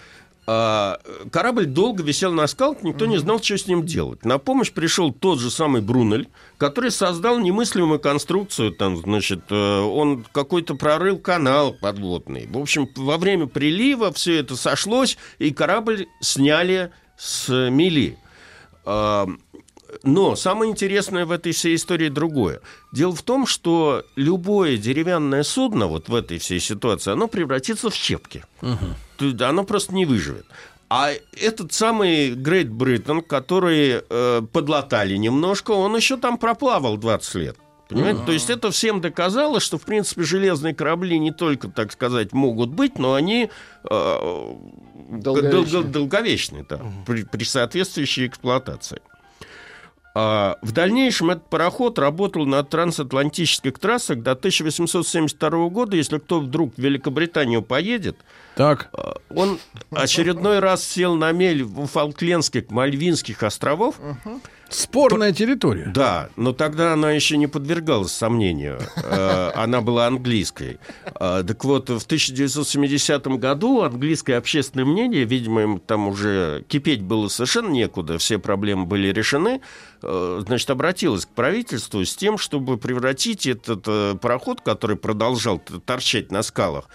А, 0.47 0.99
корабль 1.31 1.67
долго 1.67 2.03
висел 2.03 2.33
на 2.33 2.47
скалах, 2.47 2.83
никто 2.83 3.07
не 3.07 3.19
знал, 3.19 3.43
что 3.43 3.57
с 3.57 3.67
ним 3.67 3.85
делать. 3.85 4.25
На 4.25 4.39
помощь 4.39 4.73
пришел 4.73 5.13
тот 5.13 5.39
же 5.39 5.51
самый 5.51 5.83
Брунель, 5.83 6.29
который 6.57 6.91
создал 6.91 7.39
немыслимую 7.39 8.01
конструкцию. 8.01 8.73
Там, 8.73 8.97
значит, 8.97 9.43
э, 9.51 9.81
он 9.81 10.25
какой-то 10.33 10.75
прорыл 10.75 11.19
канал 11.19 11.77
подводный. 11.81 12.49
В 12.49 12.59
общем, 12.59 12.89
во 12.97 13.19
время 13.19 13.47
прилива 13.47 14.13
все 14.13 14.41
это 14.41 14.57
сошлось, 14.57 15.19
и 15.39 15.53
корабль 15.53 16.09
сняли 16.21 16.91
с 17.17 17.49
мели. 17.71 18.19
Но 20.03 20.37
самое 20.37 20.71
интересное 20.71 21.27
в 21.27 21.31
этой 21.31 21.53
всей 21.53 21.75
истории 21.75 22.09
другое. 22.09 22.61
Дело 22.93 23.15
в 23.15 23.23
том, 23.23 23.47
что 23.47 24.05
любое 24.17 24.77
деревянное 24.77 25.43
судно 25.43 25.87
вот 25.87 26.09
в 26.09 26.15
этой 26.15 26.39
всей 26.39 26.61
ситуации, 26.61 27.13
оно 27.13 27.29
превратится 27.29 27.91
в 27.91 27.95
щепки. 27.95 28.45
Угу. 28.63 29.45
Оно 29.45 29.65
просто 29.65 29.95
не 29.95 30.07
выживет. 30.07 30.47
А 30.89 31.13
этот 31.41 31.73
самый 31.73 32.33
Great 32.35 32.69
Britain, 32.69 33.23
который 33.23 34.03
э, 34.09 34.43
подлатали 34.53 35.15
немножко, 35.17 35.71
он 35.71 35.95
еще 35.95 36.17
там 36.17 36.37
проплавал 36.37 36.97
20 36.97 37.35
лет. 37.37 37.57
Понимаете? 37.89 38.21
Mm-hmm. 38.21 38.27
То 38.27 38.33
есть 38.33 38.51
это 38.51 38.71
всем 38.71 39.01
доказало, 39.01 39.59
что, 39.59 39.77
в 39.77 39.83
принципе, 39.83 40.23
железные 40.23 40.75
корабли 40.75 41.19
не 41.19 41.33
только, 41.33 41.69
так 41.69 41.91
сказать, 41.91 42.33
могут 42.33 42.71
быть, 42.71 42.99
но 42.99 43.15
они 43.15 43.51
э, 43.89 44.55
долговечные, 45.11 45.65
дол- 45.65 45.83
долговечные 45.83 46.67
да, 46.69 46.77
mm-hmm. 46.77 47.05
при, 47.05 47.25
при 47.25 47.45
соответствующей 47.45 48.29
эксплуатации. 48.29 49.01
А 50.15 50.59
в 50.61 50.73
дальнейшем 50.73 51.31
этот 51.31 51.49
пароход 51.49 51.99
работал 51.99 52.45
на 52.45 52.65
трансатлантических 52.65 53.79
трассах 53.79 54.23
до 54.23 54.33
1872 54.33 55.69
года. 55.69 55.97
Если 55.97 56.19
кто 56.19 56.41
вдруг 56.41 56.75
в 56.75 56.79
Великобританию 56.79 57.63
поедет, 57.63 58.17
Так. 58.61 58.91
А, 58.93 59.15
он 59.35 59.59
очередной 59.91 60.59
раз 60.59 60.85
сел 60.85 61.15
на 61.15 61.33
мель 61.33 61.63
у 61.63 61.87
Фолклендских, 61.87 62.71
Мальвинских 62.71 63.43
островов. 63.43 63.95
Угу. 63.99 64.41
Спорная 64.71 65.33
территория. 65.33 65.91
Да, 65.93 66.31
но 66.37 66.53
тогда 66.53 66.93
она 66.93 67.11
еще 67.11 67.37
не 67.37 67.49
подвергалась 67.49 68.13
сомнению. 68.13 68.79
Э, 69.03 69.51
она 69.57 69.81
была 69.81 70.07
английской. 70.07 70.79
Э, 71.19 71.43
так 71.45 71.65
вот, 71.65 71.91
в 71.91 72.05
1970 72.05 73.27
году 73.39 73.83
английское 73.83 74.37
общественное 74.37 74.85
мнение, 74.85 75.25
видимо, 75.25 75.63
им 75.63 75.81
там 75.81 76.07
уже 76.07 76.65
кипеть 76.69 77.03
было 77.03 77.27
совершенно 77.27 77.71
некуда, 77.71 78.19
все 78.19 78.39
проблемы 78.39 78.87
были 78.87 79.09
решены, 79.09 79.61
э, 80.03 80.43
значит, 80.47 80.71
обратилось 80.71 81.27
к 81.27 81.31
правительству 81.31 82.05
с 82.05 82.15
тем, 82.15 82.39
чтобы 82.39 82.79
превратить 82.79 83.49
этот 83.49 84.21
пароход, 84.21 84.61
который 84.61 84.97
продолжал 84.97 85.59
торчать 85.59 86.31
на 86.31 86.45
скалах, 86.45 86.89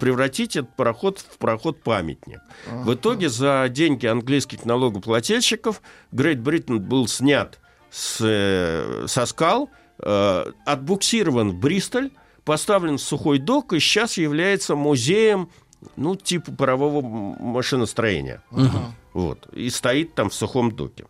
превратить 0.00 0.56
этот 0.56 0.74
пароход 0.74 1.01
в 1.10 1.38
пароход-памятник. 1.38 2.40
В 2.70 2.94
итоге 2.94 3.28
за 3.28 3.66
деньги 3.68 4.06
английских 4.06 4.64
налогоплательщиков 4.64 5.82
Great 6.12 6.42
Britain 6.42 6.78
был 6.78 7.08
снят 7.08 7.58
с, 7.90 8.18
э, 8.20 9.06
со 9.06 9.26
скал, 9.26 9.70
э, 9.98 10.44
отбуксирован 10.64 11.50
в 11.50 11.54
Бристоль, 11.56 12.10
поставлен 12.44 12.96
в 12.96 13.02
сухой 13.02 13.38
док 13.38 13.72
и 13.72 13.80
сейчас 13.80 14.16
является 14.16 14.74
музеем, 14.74 15.50
ну, 15.96 16.16
типа 16.16 16.52
парового 16.52 17.02
машиностроения. 17.02 18.42
Угу. 18.50 18.78
Вот. 19.14 19.46
И 19.52 19.68
стоит 19.70 20.14
там 20.14 20.30
в 20.30 20.34
сухом 20.34 20.72
доке. 20.72 21.04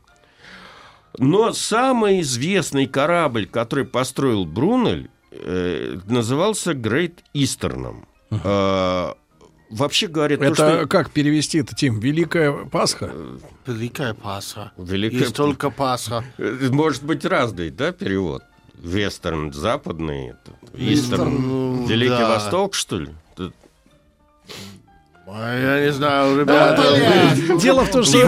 Но 1.19 1.53
самый 1.53 2.21
известный 2.21 2.87
корабль, 2.87 3.47
который 3.47 3.85
построил 3.85 4.45
Брунель, 4.45 5.11
э, 5.31 5.99
назывался 6.07 6.73
Great 6.73 7.19
Eastern. 7.35 8.05
Uh-huh. 8.31 8.41
А, 8.45 9.17
вообще 9.73 10.07
говорят... 10.07 10.41
Это 10.41 10.55
то, 10.55 10.79
что... 10.79 10.87
как 10.87 11.11
перевести 11.11 11.59
это, 11.59 11.75
Тим? 11.75 11.99
Великая 11.99 12.53
Пасха? 12.53 13.13
Великая 13.67 14.15
Пасха. 14.15 14.73
Великая... 14.77 15.19
Есть 15.19 15.35
только 15.35 15.71
Пасха. 15.71 16.25
Может 16.39 17.03
быть 17.03 17.25
разный, 17.25 17.71
да, 17.71 17.93
перевод? 17.93 18.43
Вестерн 18.75 19.53
западный, 19.53 20.35
Истерн, 20.75 21.87
Великий 21.87 22.09
да. 22.09 22.31
Восток, 22.31 22.75
что 22.75 22.99
ли? 22.99 23.15
Я 25.35 25.85
не 25.85 25.93
знаю, 25.93 26.41
ребята. 26.41 27.59
Дело 27.61 27.85
в 27.85 27.91
том, 27.91 28.05
что 28.05 28.19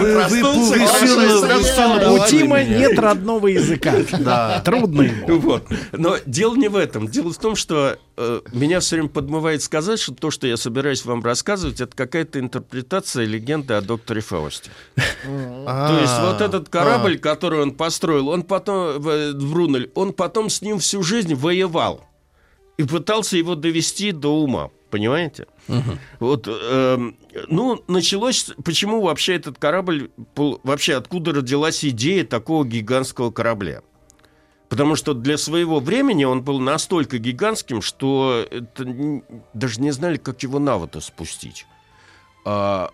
у 2.11 2.27
Тима 2.27 2.63
нет 2.63 2.97
родного 2.97 3.47
языка. 3.47 3.93
Да. 4.19 4.61
Трудно 4.65 5.03
ему. 5.03 5.39
Вот. 5.39 5.63
Но 5.91 6.17
дело 6.25 6.55
не 6.55 6.67
в 6.67 6.75
этом. 6.75 7.07
Дело 7.07 7.31
в 7.31 7.37
том, 7.37 7.55
что 7.55 7.97
э, 8.17 8.41
меня 8.51 8.79
все 8.79 8.95
время 8.95 9.09
подмывает 9.09 9.61
сказать, 9.61 9.99
что 9.99 10.13
то, 10.13 10.31
что 10.31 10.47
я 10.47 10.57
собираюсь 10.57 11.05
вам 11.05 11.23
рассказывать, 11.23 11.81
это 11.81 11.95
какая-то 11.95 12.39
интерпретация 12.39 13.25
легенды 13.25 13.73
о 13.73 13.81
докторе 13.81 14.21
Фаусте. 14.21 14.71
То 14.95 15.99
есть 16.01 16.19
вот 16.21 16.41
этот 16.41 16.69
корабль, 16.69 17.17
который 17.19 17.61
он 17.61 17.71
построил, 17.71 18.29
он 18.29 18.43
потом, 18.43 18.99
в 18.99 19.33
Брунель, 19.33 19.91
он 19.95 20.13
потом 20.13 20.49
с 20.49 20.61
ним 20.61 20.79
всю 20.79 21.03
жизнь 21.03 21.35
воевал 21.35 22.05
и 22.77 22.83
пытался 22.83 23.37
его 23.37 23.55
довести 23.55 24.11
до 24.11 24.35
ума. 24.41 24.69
Понимаете? 24.95 25.47
Угу. 25.67 25.97
Вот, 26.21 26.47
э, 26.47 27.11
ну, 27.49 27.83
началось, 27.89 28.51
почему 28.63 29.01
вообще 29.01 29.35
этот 29.35 29.57
корабль, 29.57 30.09
вообще 30.37 30.95
откуда 30.95 31.33
родилась 31.33 31.83
идея 31.83 32.23
такого 32.23 32.63
гигантского 32.63 33.29
корабля? 33.29 33.81
Потому 34.69 34.95
что 34.95 35.13
для 35.13 35.37
своего 35.37 35.81
времени 35.81 36.23
он 36.23 36.43
был 36.43 36.61
настолько 36.61 37.17
гигантским, 37.17 37.81
что 37.81 38.47
это, 38.49 39.21
даже 39.53 39.81
не 39.81 39.91
знали, 39.91 40.15
как 40.15 40.41
его 40.43 40.59
на 40.59 40.77
воду 40.77 41.01
спустить. 41.01 41.65
А, 42.45 42.89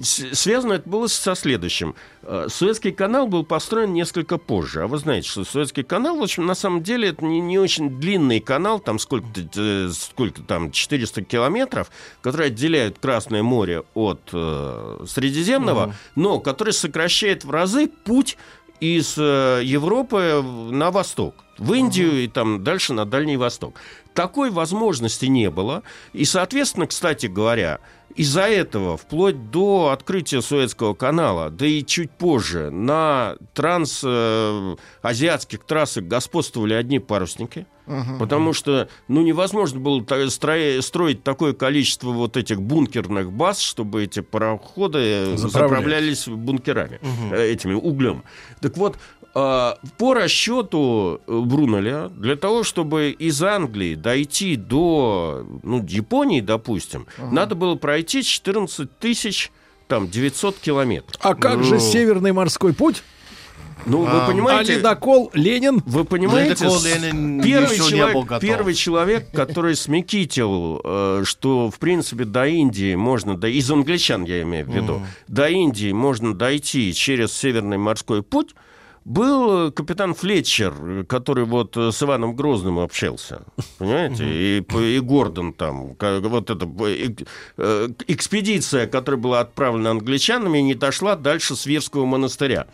связано 0.00 0.74
это 0.74 0.88
было 0.88 1.06
со 1.06 1.34
следующим. 1.34 1.94
Э, 2.22 2.46
Суэцкий 2.48 2.92
канал 2.92 3.26
был 3.26 3.44
построен 3.44 3.92
несколько 3.92 4.38
позже. 4.38 4.82
А 4.82 4.86
вы 4.86 4.98
знаете, 4.98 5.28
что 5.28 5.44
Суэцкий 5.44 5.82
канал, 5.82 6.18
в 6.18 6.22
общем, 6.22 6.46
на 6.46 6.54
самом 6.54 6.82
деле, 6.82 7.08
это 7.08 7.24
не, 7.24 7.40
не 7.40 7.58
очень 7.58 8.00
длинный 8.00 8.40
канал, 8.40 8.80
там 8.80 8.98
сколько, 8.98 9.26
э, 9.56 9.90
сколько 9.92 10.42
там, 10.42 10.70
400 10.70 11.22
километров, 11.22 11.90
который 12.22 12.48
отделяет 12.48 12.98
Красное 12.98 13.42
море 13.42 13.82
от 13.94 14.20
э, 14.32 15.04
Средиземного, 15.06 15.84
угу. 15.84 15.94
но 16.16 16.40
который 16.40 16.72
сокращает 16.72 17.44
в 17.44 17.50
разы 17.50 17.88
путь 17.88 18.36
из 18.80 19.16
э, 19.18 19.60
Европы 19.62 20.42
на 20.42 20.90
восток, 20.90 21.34
в 21.58 21.72
Индию 21.74 22.08
угу. 22.08 22.16
и 22.16 22.28
там 22.28 22.64
дальше 22.64 22.94
на 22.94 23.04
Дальний 23.04 23.36
Восток. 23.36 23.74
Такой 24.14 24.50
возможности 24.50 25.26
не 25.26 25.50
было. 25.50 25.82
И, 26.12 26.24
соответственно, 26.24 26.86
кстати 26.86 27.26
говоря, 27.26 27.80
из-за 28.16 28.42
этого, 28.42 28.96
вплоть 28.96 29.50
до 29.50 29.90
открытия 29.90 30.42
Суэцкого 30.42 30.94
канала, 30.94 31.50
да 31.50 31.66
и 31.66 31.84
чуть 31.84 32.10
позже, 32.10 32.70
на 32.70 33.36
трансазиатских 33.54 35.64
трассах 35.64 36.04
господствовали 36.04 36.74
одни 36.74 36.98
парусники, 36.98 37.66
потому 38.18 38.52
что 38.52 38.88
ну, 39.08 39.22
невозможно 39.22 39.80
было 39.80 40.04
строить 40.30 41.22
такое 41.22 41.52
количество 41.52 42.10
вот 42.10 42.36
этих 42.36 42.60
бункерных 42.60 43.32
баз, 43.32 43.60
чтобы 43.60 44.04
эти 44.04 44.20
пароходы 44.20 45.36
заправлялись 45.36 46.28
бункерами, 46.28 47.00
uh-huh. 47.02 47.36
этими 47.36 47.74
углем. 47.74 48.22
Так 48.60 48.76
вот, 48.76 48.96
а, 49.32 49.78
по 49.96 50.14
расчету 50.14 51.20
э, 51.26 51.38
Брунеля, 51.38 52.08
для 52.08 52.34
того, 52.34 52.64
чтобы 52.64 53.10
из 53.10 53.40
Англии 53.42 53.94
дойти 53.94 54.56
до 54.56 55.46
ну, 55.62 55.84
Японии, 55.86 56.40
допустим, 56.40 57.06
ага. 57.16 57.32
надо 57.32 57.54
было 57.54 57.76
пройти 57.76 58.24
14 58.24 58.98
тысяч 58.98 59.52
там 59.86 60.08
900 60.08 60.58
километров. 60.58 61.20
А 61.20 61.34
как 61.34 61.58
ну... 61.58 61.62
же 61.62 61.78
Северный 61.78 62.32
морской 62.32 62.72
путь? 62.72 63.04
Ну, 63.86 64.06
а, 64.06 64.26
вы 64.26 64.32
понимаете... 64.32 64.74
А 64.74 64.76
ледокол 64.76 65.30
Ленин? 65.34 65.82
Вы 65.86 66.04
понимаете, 66.04 66.64
ледокол 66.64 66.82
Ленин 66.82 67.42
первый, 67.42 67.76
человек, 67.76 68.40
первый 68.40 68.74
человек, 68.74 69.30
который 69.32 69.76
смекитил, 69.76 70.80
э, 70.82 71.22
что, 71.24 71.70
в 71.70 71.78
принципе, 71.78 72.24
до 72.24 72.46
Индии 72.46 72.94
можно... 72.94 73.36
До, 73.36 73.48
из 73.48 73.70
англичан, 73.70 74.24
я 74.24 74.42
имею 74.42 74.66
в 74.66 74.74
виду. 74.74 74.94
Mm. 74.94 75.02
До 75.28 75.48
Индии 75.48 75.92
можно 75.92 76.34
дойти 76.34 76.92
через 76.94 77.32
Северный 77.32 77.78
морской 77.78 78.22
путь, 78.22 78.54
был 79.04 79.68
э, 79.68 79.70
капитан 79.70 80.14
Флетчер, 80.14 81.04
который 81.08 81.44
вот 81.44 81.76
э, 81.76 81.90
с 81.90 82.02
Иваном 82.02 82.36
Грозным 82.36 82.78
общался, 82.78 83.42
понимаете, 83.78 84.24
и, 84.24 84.96
и 84.96 85.00
Гордон 85.00 85.52
там, 85.52 85.96
вот 85.98 86.50
эта 86.50 86.66
экспедиция, 88.06 88.86
которая 88.86 89.20
была 89.20 89.40
отправлена 89.40 89.90
англичанами, 89.90 90.58
не 90.58 90.74
дошла 90.74 91.16
дальше 91.16 91.56
Свирского 91.56 92.04
монастыря 92.04 92.66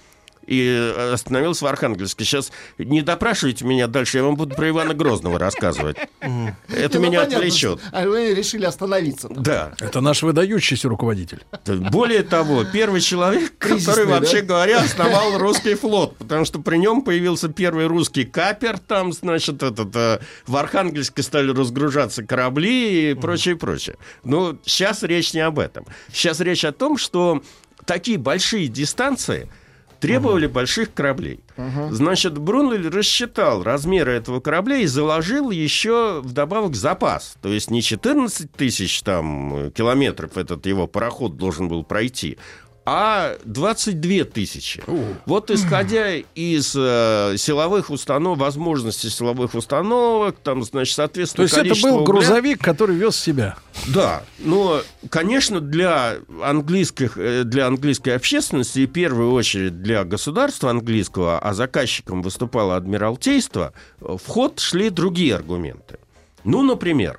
и 0.46 0.94
остановился 1.12 1.64
в 1.64 1.68
Архангельске. 1.68 2.24
Сейчас 2.24 2.52
не 2.78 3.02
допрашивайте 3.02 3.64
меня 3.64 3.86
дальше, 3.86 4.18
я 4.18 4.24
вам 4.24 4.36
буду 4.36 4.54
про 4.54 4.68
Ивана 4.68 4.94
Грозного 4.94 5.38
рассказывать. 5.38 5.96
Это 6.20 6.98
ну, 6.98 7.06
меня 7.06 7.22
отвлечет. 7.22 7.80
А 7.92 8.06
вы 8.06 8.34
решили 8.34 8.64
остановиться. 8.64 9.28
Да. 9.28 9.72
Это 9.80 10.00
наш 10.00 10.22
выдающийся 10.22 10.88
руководитель. 10.88 11.44
Более 11.66 12.22
того, 12.22 12.64
первый 12.64 13.00
человек, 13.00 13.56
который, 13.58 14.06
вообще 14.06 14.42
говоря, 14.42 14.82
основал 14.82 15.38
русский 15.38 15.74
флот, 15.74 16.16
потому 16.16 16.44
что 16.44 16.60
при 16.60 16.76
нем 16.76 17.02
появился 17.02 17.48
первый 17.48 17.86
русский 17.86 18.24
капер, 18.24 18.78
там, 18.78 19.12
значит, 19.12 19.62
этот, 19.62 19.94
э, 19.94 20.20
в 20.46 20.56
Архангельске 20.56 21.22
стали 21.22 21.50
разгружаться 21.50 22.22
корабли 22.22 23.10
и 23.10 23.14
прочее, 23.14 23.56
прочее. 23.56 23.96
Но 24.24 24.56
сейчас 24.64 25.02
речь 25.02 25.34
не 25.34 25.40
об 25.40 25.58
этом. 25.58 25.86
Сейчас 26.12 26.40
речь 26.40 26.64
о 26.64 26.72
том, 26.72 26.96
что 26.96 27.42
такие 27.84 28.18
большие 28.18 28.68
дистанции– 28.68 29.48
требовали 30.00 30.48
uh-huh. 30.48 30.52
больших 30.52 30.94
кораблей. 30.94 31.40
Uh-huh. 31.56 31.90
Значит, 31.90 32.38
Брунель 32.38 32.88
рассчитал 32.88 33.62
размеры 33.62 34.12
этого 34.12 34.40
корабля 34.40 34.76
и 34.76 34.86
заложил 34.86 35.50
еще 35.50 36.20
вдобавок 36.22 36.74
запас. 36.74 37.36
То 37.42 37.52
есть 37.52 37.70
не 37.70 37.82
14 37.82 38.50
тысяч 38.52 39.02
там, 39.02 39.70
километров 39.72 40.36
этот 40.36 40.66
его 40.66 40.86
пароход 40.86 41.36
должен 41.36 41.68
был 41.68 41.84
пройти, 41.84 42.38
а 42.88 43.36
22 43.44 44.24
тысячи. 44.24 44.80
Вот 45.26 45.50
исходя 45.50 46.14
из 46.14 46.72
э, 46.76 47.34
силовых 47.36 47.90
установок, 47.90 48.38
возможностей 48.38 49.10
силовых 49.10 49.56
установок, 49.56 50.36
там, 50.40 50.62
значит, 50.62 50.94
соответственно, 50.94 51.48
То 51.48 51.60
есть 51.62 51.72
это 51.72 51.82
был 51.82 51.96
угля... 51.96 52.06
грузовик, 52.06 52.62
который 52.62 52.94
вез 52.94 53.16
себя. 53.16 53.56
Да, 53.88 54.22
но, 54.38 54.82
конечно, 55.10 55.60
для 55.60 56.18
английских, 56.40 57.18
э, 57.18 57.42
для 57.42 57.66
английской 57.66 58.10
общественности 58.10 58.78
и 58.78 58.86
в 58.86 58.92
первую 58.92 59.32
очередь 59.32 59.82
для 59.82 60.04
государства 60.04 60.70
английского, 60.70 61.40
а 61.40 61.54
заказчиком 61.54 62.22
выступало 62.22 62.76
Адмиралтейство, 62.76 63.72
в 63.98 64.24
ход 64.28 64.60
шли 64.60 64.90
другие 64.90 65.34
аргументы. 65.34 65.98
Ну, 66.44 66.62
например, 66.62 67.18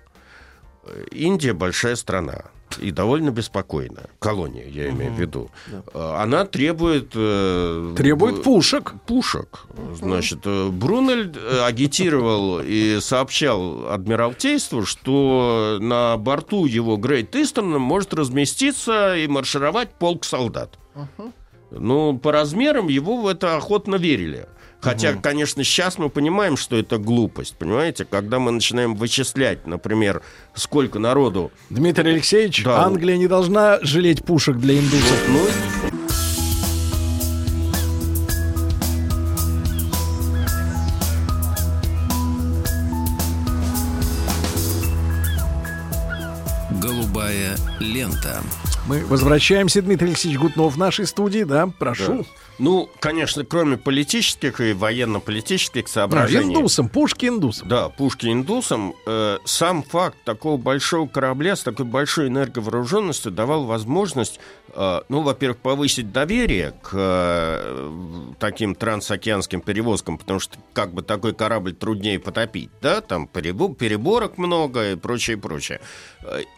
Индия 1.12 1.52
большая 1.52 1.98
страна 1.98 2.46
и 2.80 2.92
довольно 2.92 3.32
беспокойная 3.32 4.08
колония, 4.20 4.68
я 4.68 4.90
имею 4.90 5.14
в 5.14 5.20
виду. 5.20 5.50
Да. 5.94 6.22
Она 6.22 6.46
требует... 6.46 7.12
Э, 7.16 7.94
требует 7.96 8.44
пушек. 8.44 8.94
Пушек. 9.06 9.66
Значит, 9.96 10.40
э, 10.46 10.70
Брунель 10.70 11.34
э, 11.36 11.62
агитировал 11.64 12.62
и 12.64 13.00
сообщал 13.02 13.90
Адмиралтейству, 13.90 14.86
что 14.86 15.78
на 15.80 16.18
борту 16.18 16.66
его 16.66 16.98
Грейт 16.98 17.36
Истона 17.36 17.80
может 17.80 18.14
разместиться 18.14 19.16
и 19.16 19.28
маршировать 19.28 19.92
полк 19.92 20.26
солдат. 20.26 20.78
Uh-huh. 20.96 21.32
Ну, 21.72 22.18
по 22.18 22.32
размерам 22.32 22.88
его 22.88 23.22
в 23.22 23.28
это 23.28 23.58
охотно 23.58 23.96
верили. 23.96 24.48
Хотя, 24.80 25.12
угу. 25.12 25.22
конечно, 25.22 25.63
сейчас 25.63 25.98
мы 25.98 26.10
понимаем, 26.10 26.56
что 26.56 26.78
это 26.78 26.98
глупость, 26.98 27.56
понимаете? 27.58 28.06
Когда 28.06 28.40
мы 28.40 28.52
начинаем 28.52 28.96
вычислять, 28.96 29.66
например, 29.66 30.22
сколько 30.54 31.00
народу... 31.00 31.52
Дмитрий 31.69 32.12
Алексеевич, 32.12 32.63
да. 32.63 32.84
Англия 32.84 33.17
не 33.17 33.28
должна 33.28 33.80
жалеть 33.82 34.23
пушек 34.23 34.58
для 34.58 34.78
индусов. 34.80 35.19
Ну, 35.30 35.42
Голубая 46.80 47.58
лента. 47.80 48.44
Мы 48.88 49.06
возвращаемся, 49.06 49.81
Дмитрий 49.81 50.08
Алексеевич 50.08 50.40
Гутнов 50.40 50.75
в 50.75 50.77
нашей 50.77 51.06
студии, 51.08 51.44
да, 51.44 51.67
прошу. 51.67 52.19
Да. 52.19 52.23
Ну, 52.60 52.90
конечно, 53.00 53.44
кроме 53.46 53.77
политических 53.77 54.62
и 54.62 54.73
военно-политических 54.73 55.88
соображений. 55.88 56.54
Да, 56.54 56.60
индусам, 56.60 56.90
пушки 56.90 57.25
индусам. 57.27 57.67
Да, 57.67 57.90
пушки 57.90 58.27
индусам. 58.27 58.96
Э, 59.06 59.38
сам 59.46 59.83
факт 59.83 60.17
такого 60.23 60.58
большого 60.58 61.08
корабля 61.08 61.56
с 61.56 61.63
такой 61.63 61.85
большой 61.85 62.29
энерговооруженностью 62.29 63.31
давал 63.31 63.65
возможность, 63.65 64.40
э, 64.73 65.02
ну, 65.10 65.21
во-первых, 65.21 65.58
повысить 65.58 66.12
доверие 66.12 66.73
к 66.81 66.92
э, 66.94 67.92
таким 68.40 68.73
трансокеанским 68.73 69.62
перевозкам, 69.62 70.17
потому 70.17 70.40
что 70.40 70.58
как 70.73 70.94
бы 70.94 71.04
такой 71.04 71.35
корабль 71.35 71.73
труднее 71.73 72.19
потопить, 72.19 72.71
да, 72.81 73.02
там 73.02 73.27
переборок 73.27 74.38
много 74.38 74.94
и 74.94 74.96
прочее, 74.96 75.38
прочее. 75.38 75.79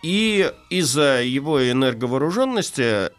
И 0.01 0.49
из-за 0.69 1.21
его 1.23 1.69
энерговооруженности 1.69 2.18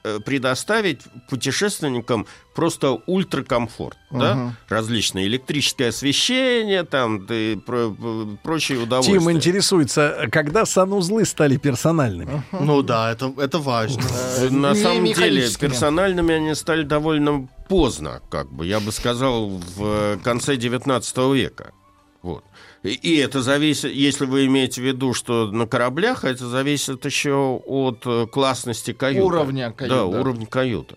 э, 0.05 0.21
предоставить 0.21 1.01
путешественникам 1.29 2.27
просто 2.55 3.01
ультракомфорт, 3.07 3.97
uh-huh. 4.11 4.19
да, 4.19 4.55
различные 4.69 5.27
электрическое 5.27 5.89
освещение, 5.89 6.85
там 6.85 7.27
и 7.31 7.57
про, 7.57 7.95
прочие 8.43 8.79
удовольствия. 8.79 9.19
Тим 9.19 9.31
интересуется, 9.31 10.29
когда 10.31 10.67
санузлы 10.67 11.25
стали 11.25 11.57
персональными? 11.57 12.43
Uh-huh. 12.53 12.65
Ну 12.65 12.83
да, 12.83 13.13
это 13.13 13.33
это 13.39 13.59
важно. 13.59 14.03
Э, 14.39 14.51
на 14.51 14.75
самом 14.75 15.05
деле 15.05 15.49
персональными 15.59 16.35
они 16.35 16.55
стали 16.55 16.83
довольно 16.83 17.49
поздно, 17.69 18.21
как 18.31 18.53
бы 18.53 18.67
я 18.67 18.81
бы 18.81 18.93
сказал 18.93 19.49
в 19.77 20.19
конце 20.23 20.57
19 20.57 21.17
века, 21.35 21.73
вот. 22.23 22.45
И 22.83 23.17
это 23.17 23.43
зависит, 23.43 23.93
если 23.93 24.25
вы 24.25 24.47
имеете 24.47 24.81
в 24.81 24.85
виду, 24.85 25.13
что 25.13 25.51
на 25.51 25.67
кораблях, 25.67 26.25
это 26.25 26.49
зависит 26.49 27.05
еще 27.05 27.61
от 27.67 28.03
э, 28.07 28.27
классности 28.27 28.95
каюты. 28.95 29.23
Уровня 29.23 29.71
каюты. 29.71 29.95
Да, 29.95 30.07
да. 30.07 30.21
уровня 30.21 30.47
каюты. 30.47 30.97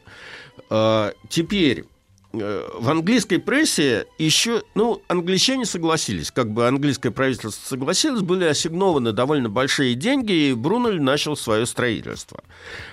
А, 0.70 1.12
теперь 1.28 1.84
э, 2.32 2.70
в 2.80 2.90
английской 2.90 3.38
прессе 3.38 4.06
еще, 4.18 4.64
ну, 4.76 5.02
англичане 5.10 5.66
согласились, 5.66 6.32
как 6.32 6.52
бы 6.52 6.70
английское 6.70 7.12
правительство 7.12 7.50
согласилось, 7.50 8.22
были 8.22 8.46
ассигнованы 8.46 9.12
довольно 9.12 9.50
большие 9.50 9.96
деньги, 9.96 10.32
и 10.32 10.54
Брунель 10.54 11.02
начал 11.02 11.36
свое 11.36 11.66
строительство. 11.66 12.46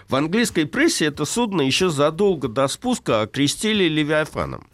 В 0.08 0.16
английской 0.16 0.64
прессе 0.64 1.04
это 1.04 1.24
судно 1.26 1.62
еще 1.62 1.90
задолго 1.90 2.48
до 2.48 2.66
спуска 2.66 3.20
окрестили 3.20 3.84
Левиафаном 3.84 4.66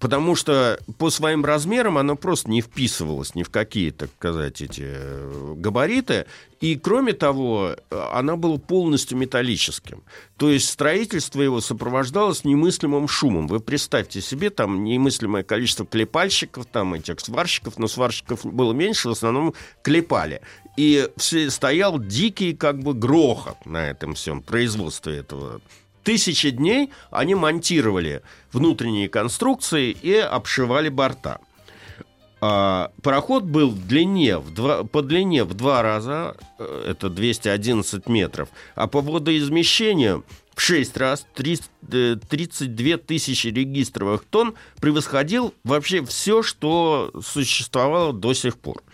потому 0.00 0.34
что 0.34 0.78
по 0.98 1.10
своим 1.10 1.44
размерам 1.44 1.98
оно 1.98 2.16
просто 2.16 2.50
не 2.50 2.60
вписывалось 2.60 3.34
ни 3.34 3.42
в 3.42 3.50
какие, 3.50 3.90
так 3.90 4.10
сказать, 4.18 4.60
эти 4.60 4.84
э, 4.84 5.54
габариты. 5.56 6.26
И, 6.60 6.76
кроме 6.76 7.12
того, 7.12 7.76
оно 7.90 8.36
было 8.36 8.56
полностью 8.56 9.16
металлическим. 9.16 10.02
То 10.36 10.50
есть 10.50 10.68
строительство 10.68 11.40
его 11.40 11.60
сопровождалось 11.60 12.44
немыслимым 12.44 13.06
шумом. 13.06 13.46
Вы 13.46 13.60
представьте 13.60 14.20
себе, 14.20 14.50
там 14.50 14.82
немыслимое 14.82 15.44
количество 15.44 15.86
клепальщиков, 15.86 16.66
там 16.66 16.94
этих 16.94 17.20
сварщиков, 17.20 17.78
но 17.78 17.86
сварщиков 17.86 18.44
было 18.44 18.72
меньше, 18.72 19.08
в 19.08 19.12
основном 19.12 19.54
клепали. 19.82 20.40
И 20.76 21.08
стоял 21.16 21.98
дикий 21.98 22.54
как 22.54 22.80
бы 22.80 22.94
грохот 22.94 23.64
на 23.64 23.90
этом 23.90 24.14
всем 24.14 24.42
производстве 24.42 25.18
этого 25.18 25.60
тысячи 26.02 26.50
дней 26.50 26.90
они 27.10 27.34
монтировали 27.34 28.22
внутренние 28.52 29.08
конструкции 29.08 29.90
и 29.90 30.14
обшивали 30.14 30.88
борта. 30.88 31.40
А, 32.40 32.92
пароход 33.02 33.44
был 33.44 33.70
в 33.70 33.86
длине, 33.86 34.38
в 34.38 34.54
два, 34.54 34.84
по 34.84 35.02
длине 35.02 35.42
в 35.42 35.54
два 35.54 35.82
раза, 35.82 36.36
э, 36.58 36.84
это 36.90 37.10
211 37.10 38.08
метров, 38.08 38.48
а 38.76 38.86
по 38.86 39.00
водоизмещению 39.00 40.24
в 40.54 40.60
6 40.60 40.96
раз 40.96 41.26
30, 41.34 41.70
32 42.28 42.86
э, 42.86 42.96
тысячи 42.98 43.48
регистровых 43.48 44.24
тонн 44.24 44.54
превосходил 44.80 45.52
вообще 45.64 46.04
все, 46.04 46.44
что 46.44 47.12
существовало 47.24 48.12
до 48.12 48.34
сих 48.34 48.56
пор. 48.56 48.84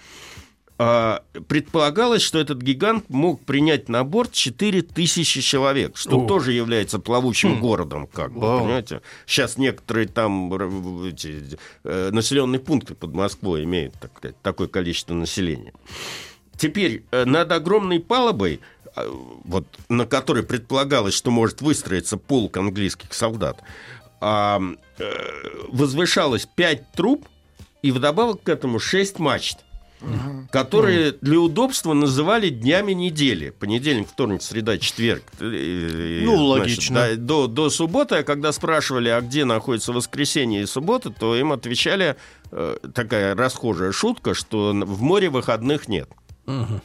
А, 0.77 1.22
предполагалось, 1.47 2.22
что 2.22 2.41
этот 2.41 2.61
гигант 2.61 3.09
мог 3.09 3.45
принять 3.45 3.89
на 3.89 4.03
борт 4.03 4.33
4000 4.33 5.41
человек, 5.41 5.97
что 5.97 6.18
О. 6.18 6.27
тоже 6.27 6.53
является 6.53 6.99
плавучим 6.99 7.59
хм. 7.59 7.61
городом, 7.61 8.09
как 8.09 8.33
бы, 8.33 8.41
понимаете? 8.41 9.01
Сейчас 9.25 9.57
некоторые 9.57 10.09
там 10.09 10.53
эти, 11.05 11.59
э, 11.85 12.11
населенные 12.11 12.59
пункты 12.59 12.97
под 12.97 13.14
Москвой 13.14 13.62
имеют 13.62 13.95
так, 14.01 14.35
такое 14.43 14.66
количество 14.66 15.14
населения. 15.14 15.72
Теперь 16.57 17.05
э, 17.12 17.25
над 17.25 17.53
огромной 17.53 18.01
палубой, 18.01 18.59
э, 18.97 19.09
вот, 19.45 19.66
на 19.89 20.07
которой 20.07 20.43
предполагалось, 20.43 21.14
что 21.14 21.31
может 21.31 21.62
выстроиться 21.62 22.16
полк 22.16 22.57
английских 22.57 23.14
солдат, 23.14 23.62
э, 24.20 24.59
возвышалось 25.68 26.47
5 26.47 26.93
труб 26.93 27.29
и 27.83 27.93
вдобавок 27.93 28.43
к 28.43 28.49
этому 28.49 28.81
6 28.81 29.20
мачт 29.20 29.59
угу. 30.05 30.34
Которые 30.55 31.13
для 31.21 31.41
удобства 31.41 31.95
называли 31.95 32.49
днями 32.49 32.93
недели. 32.93 33.51
Понедельник, 33.51 34.09
вторник, 34.09 34.41
среда, 34.41 34.79
четверг. 34.79 35.25
Э, 35.41 36.21
ну, 36.25 36.37
логично. 36.45 36.95
да, 36.95 37.17
до, 37.17 37.47
до 37.49 37.71
субботы, 37.71 38.17
а 38.17 38.23
когда 38.23 38.53
спрашивали, 38.53 39.09
а 39.09 39.21
где 39.21 39.45
находится 39.45 39.93
воскресенье 39.93 40.63
и 40.63 40.67
суббота, 40.67 41.11
то 41.11 41.35
им 41.37 41.53
отвечали 41.53 42.15
э, 42.53 42.77
такая 42.95 43.35
расхожая 43.35 43.91
шутка, 43.91 44.35
что 44.35 44.73
в 44.73 45.03
море 45.03 45.29
выходных 45.29 45.89
нет. 45.89 46.09
Угу. 46.47 46.81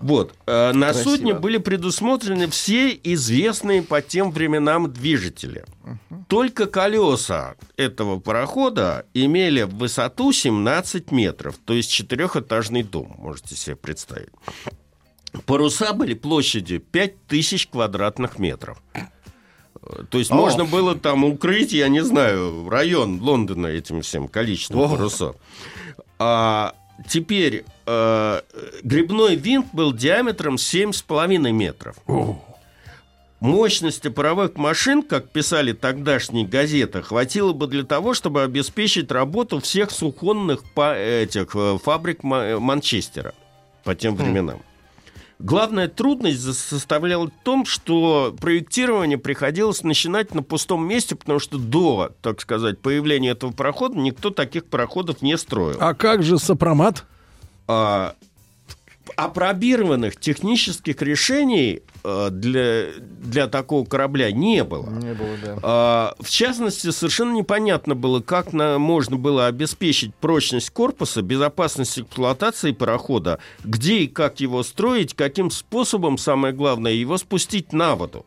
Вот. 0.00 0.34
Э, 0.46 0.72
на 0.72 0.92
Красиво. 0.92 1.10
судне 1.10 1.34
были 1.34 1.58
предусмотрены 1.58 2.48
все 2.48 2.90
известные 3.02 3.82
по 3.82 4.02
тем 4.02 4.30
временам 4.30 4.92
движители. 4.92 5.64
Угу. 5.84 6.24
Только 6.28 6.66
колеса 6.66 7.54
этого 7.76 8.18
парохода 8.18 9.06
имели 9.14 9.62
высоту 9.62 10.32
17 10.32 11.10
метров, 11.12 11.56
то 11.64 11.72
есть 11.72 11.90
четырехэтажный 11.90 12.82
дом, 12.82 13.14
можете 13.18 13.54
себе 13.54 13.76
представить. 13.76 14.30
Паруса 15.44 15.92
были 15.92 16.14
площадью 16.14 16.80
5000 16.80 17.68
квадратных 17.68 18.38
метров. 18.38 18.82
То 20.10 20.18
есть 20.18 20.30
О. 20.30 20.34
можно 20.34 20.64
было 20.64 20.96
там 20.96 21.24
укрыть, 21.24 21.72
я 21.72 21.88
не 21.88 22.02
знаю, 22.02 22.68
район 22.68 23.20
Лондона 23.20 23.68
этим 23.68 24.02
всем 24.02 24.28
количеством 24.28 24.80
О. 24.80 24.88
парусов. 24.88 25.36
А 26.18 26.74
теперь 27.08 27.64
э, 27.86 28.40
грибной 28.82 29.36
винт 29.36 29.66
был 29.72 29.92
диаметром 29.92 30.56
7,5 30.56 31.52
метров. 31.52 31.96
О. 32.06 32.42
Мощности 33.40 34.08
паровых 34.08 34.56
машин, 34.56 35.02
как 35.02 35.28
писали 35.28 35.72
тогдашние 35.72 36.46
газеты, 36.46 37.02
хватило 37.02 37.52
бы 37.52 37.66
для 37.66 37.84
того, 37.84 38.14
чтобы 38.14 38.42
обеспечить 38.42 39.12
работу 39.12 39.60
всех 39.60 39.90
сухонных 39.90 40.62
этих 40.76 41.54
э, 41.54 41.78
фабрик 41.82 42.22
Манчестера 42.22 43.34
по 43.84 43.94
тем 43.94 44.14
хм. 44.14 44.16
временам. 44.16 44.62
Главная 45.38 45.88
трудность 45.88 46.42
составляла 46.54 47.26
в 47.26 47.44
том, 47.44 47.66
что 47.66 48.34
проектирование 48.40 49.18
приходилось 49.18 49.82
начинать 49.82 50.34
на 50.34 50.42
пустом 50.42 50.88
месте, 50.88 51.14
потому 51.14 51.40
что 51.40 51.58
до, 51.58 52.12
так 52.22 52.40
сказать, 52.40 52.78
появления 52.80 53.30
этого 53.30 53.52
парохода 53.52 53.98
никто 53.98 54.30
таких 54.30 54.64
пароходов 54.64 55.20
не 55.20 55.36
строил. 55.36 55.76
А 55.78 55.92
как 55.92 56.22
же 56.22 56.38
сопромат? 56.38 57.04
А, 57.68 58.14
опробированных 59.16 60.20
технических 60.20 61.00
решений 61.00 61.82
э, 62.04 62.28
для, 62.30 62.88
для 63.00 63.46
такого 63.46 63.86
корабля 63.86 64.30
не 64.30 64.62
было. 64.62 64.90
Не 64.90 65.14
было, 65.14 65.36
да. 65.42 65.58
А, 65.62 66.14
в 66.20 66.28
частности, 66.28 66.90
совершенно 66.90 67.32
непонятно 67.32 67.94
было, 67.94 68.20
как 68.20 68.52
на, 68.52 68.78
можно 68.78 69.16
было 69.16 69.46
обеспечить 69.46 70.14
прочность 70.14 70.70
корпуса, 70.70 71.22
безопасность 71.22 71.98
эксплуатации 71.98 72.72
парохода, 72.72 73.38
где 73.64 74.00
и 74.00 74.06
как 74.06 74.40
его 74.40 74.62
строить, 74.62 75.14
каким 75.14 75.50
способом, 75.50 76.18
самое 76.18 76.52
главное, 76.52 76.92
его 76.92 77.16
спустить 77.16 77.72
на 77.72 77.96
воду. 77.96 78.26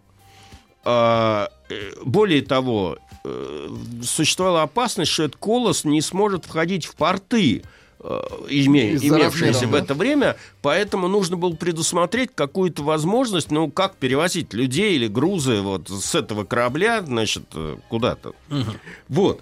А, 0.83 1.49
э, 1.69 1.91
более 2.03 2.41
того, 2.41 2.97
э, 3.23 3.67
существовала 4.01 4.63
опасность, 4.63 5.11
что 5.11 5.23
этот 5.23 5.37
колос 5.37 5.83
не 5.83 6.01
сможет 6.01 6.45
входить 6.45 6.85
в 6.85 6.95
порты, 6.95 7.61
име, 7.99 8.95
имевшиеся 8.95 9.67
в 9.67 9.75
это 9.75 9.93
время, 9.93 10.37
поэтому 10.61 11.07
нужно 11.07 11.35
было 11.35 11.53
предусмотреть 11.53 12.31
какую-то 12.33 12.83
возможность, 12.83 13.51
ну, 13.51 13.69
как 13.69 13.95
перевозить 13.95 14.53
людей 14.53 14.95
или 14.95 15.07
грузы 15.07 15.61
вот 15.61 15.89
с 15.89 16.15
этого 16.15 16.45
корабля, 16.45 17.01
значит, 17.01 17.43
э, 17.53 17.75
куда-то. 17.89 18.29
Угу. 18.49 18.71
Вот. 19.09 19.41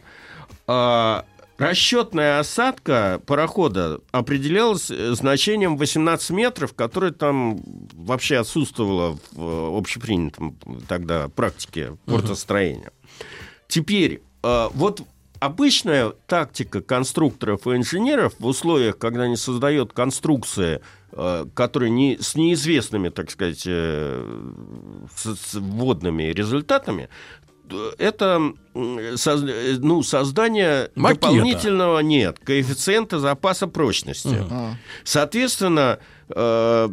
А, 0.65 1.25
расчетная 1.59 2.39
осадка 2.39 3.21
парохода 3.27 3.99
определялась 4.11 4.89
э, 4.89 5.13
значением 5.13 5.77
18 5.77 6.31
метров, 6.31 6.73
которое 6.73 7.11
там 7.11 7.59
вообще 7.93 8.37
отсутствовало 8.37 9.19
в 9.33 9.77
общепринятом 9.77 10.57
тогда 10.87 11.27
практике 11.29 11.95
портостроения. 12.05 12.91
Угу. 12.91 13.25
Теперь, 13.67 14.21
вот 14.41 15.01
обычная 15.39 16.11
тактика 16.27 16.81
конструкторов 16.81 17.67
и 17.67 17.71
инженеров 17.71 18.33
в 18.39 18.45
условиях, 18.45 18.97
когда 18.97 19.23
они 19.23 19.35
создают 19.35 19.93
конструкции, 19.93 20.81
э, 21.11 21.45
которые 21.53 21.89
не, 21.89 22.17
с 22.19 22.35
неизвестными, 22.35 23.09
так 23.09 23.31
сказать, 23.31 23.63
э, 23.65 24.43
с, 25.15 25.35
с 25.35 25.53
вводными 25.55 26.23
результатами, 26.23 27.09
это 27.97 28.53
ну, 28.73 30.03
создание 30.03 30.89
Макета. 30.95 31.21
дополнительного 31.21 31.99
нет 31.99 32.39
коэффициента 32.39 33.19
запаса 33.19 33.67
прочности. 33.67 34.27
Uh-huh. 34.27 34.73
Соответственно, 35.03 35.99
э, 36.29 36.89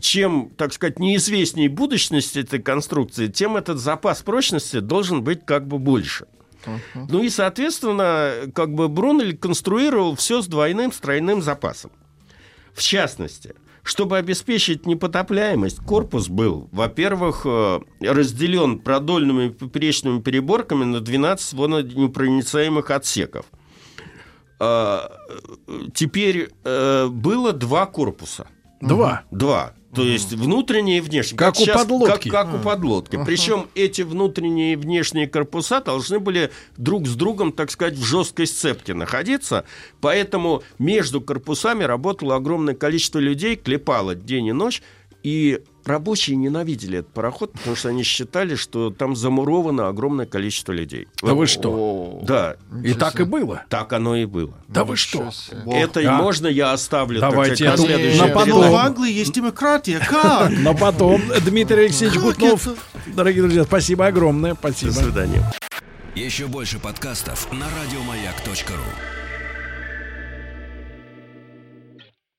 чем, 0.00 0.50
так 0.56 0.72
сказать, 0.72 0.98
неизвестнее 0.98 1.68
будущность 1.68 2.36
этой 2.36 2.60
конструкции, 2.60 3.28
тем 3.28 3.56
этот 3.56 3.78
запас 3.78 4.22
прочности 4.22 4.80
должен 4.80 5.22
быть 5.22 5.44
как 5.44 5.66
бы 5.66 5.78
больше. 5.78 6.26
Uh-huh. 6.66 7.06
Ну 7.08 7.22
и, 7.22 7.30
соответственно, 7.30 8.50
как 8.54 8.74
бы 8.74 8.88
Брунель 8.88 9.36
конструировал 9.36 10.16
все 10.16 10.42
с 10.42 10.46
двойным 10.46 10.92
стройным 10.92 11.42
запасом. 11.42 11.90
В 12.74 12.82
частности, 12.82 13.54
чтобы 13.82 14.18
обеспечить 14.18 14.84
непотопляемость, 14.84 15.78
корпус 15.78 16.28
был, 16.28 16.68
во-первых, 16.72 17.42
э, 17.44 17.80
разделен 18.00 18.80
продольными 18.80 19.46
и 19.46 19.50
поперечными 19.50 20.20
переборками 20.20 20.84
на 20.84 21.00
12 21.00 21.54
водонепроницаемых 21.54 22.90
отсеков. 22.90 23.46
А, 24.58 25.12
теперь 25.94 26.50
э, 26.64 27.06
было 27.06 27.52
два 27.52 27.86
корпуса. 27.86 28.48
Два? 28.80 29.22
Два. 29.30 29.72
То 29.96 30.02
есть 30.04 30.32
внутренние 30.32 30.98
и 30.98 31.00
внешние. 31.00 31.38
Как, 31.38 31.54
как 31.54 31.60
у 31.60 31.64
сейчас, 31.64 31.82
подлодки. 31.82 32.28
Как, 32.28 32.46
как 32.50 32.54
у 32.54 32.62
подлодки. 32.62 33.18
Причем 33.24 33.66
эти 33.74 34.02
внутренние 34.02 34.74
и 34.74 34.76
внешние 34.76 35.26
корпуса 35.26 35.80
должны 35.80 36.20
были 36.20 36.50
друг 36.76 37.06
с 37.06 37.14
другом, 37.14 37.52
так 37.52 37.70
сказать, 37.70 37.94
в 37.94 38.04
жесткой 38.04 38.46
сцепке 38.46 38.94
находиться. 38.94 39.64
Поэтому 40.00 40.62
между 40.78 41.20
корпусами 41.20 41.84
работало 41.84 42.36
огромное 42.36 42.74
количество 42.74 43.18
людей, 43.18 43.56
клепало 43.56 44.14
день 44.14 44.46
и 44.46 44.52
ночь. 44.52 44.82
И 45.22 45.64
рабочие 45.86 46.36
ненавидели 46.36 46.98
этот 46.98 47.12
пароход, 47.12 47.52
потому 47.52 47.76
что 47.76 47.88
они 47.88 48.02
считали, 48.02 48.54
что 48.54 48.90
там 48.90 49.16
замуровано 49.16 49.88
огромное 49.88 50.26
количество 50.26 50.72
людей. 50.72 51.08
Да 51.22 51.34
вы 51.34 51.46
что? 51.46 52.20
Да. 52.22 52.56
И 52.84 52.94
так 52.94 53.20
и 53.20 53.24
было? 53.24 53.64
Так 53.68 53.92
оно 53.92 54.16
и 54.16 54.24
было. 54.24 54.54
Да 54.68 54.84
вы 54.84 54.96
что? 54.96 55.30
Это 55.66 56.00
и 56.00 56.08
можно 56.08 56.46
я 56.46 56.72
оставлю 56.72 57.20
Давайте 57.20 57.64
на 57.64 58.28
потом. 58.28 58.70
в 58.70 58.74
Англии 58.74 59.12
есть 59.12 59.32
демократия. 59.32 59.98
Как? 59.98 60.50
Но 60.58 60.74
потом, 60.74 61.22
Дмитрий 61.44 61.84
Алексеевич 61.84 62.18
Гутнов, 62.18 62.68
дорогие 63.06 63.42
друзья, 63.42 63.64
спасибо 63.64 64.06
огромное. 64.06 64.54
Спасибо. 64.54 64.92
До 64.92 64.98
свидания. 65.00 65.52
Еще 66.14 66.46
больше 66.46 66.78
подкастов 66.78 67.52
на 67.52 67.66
радиомаяк.ру 67.66 69.25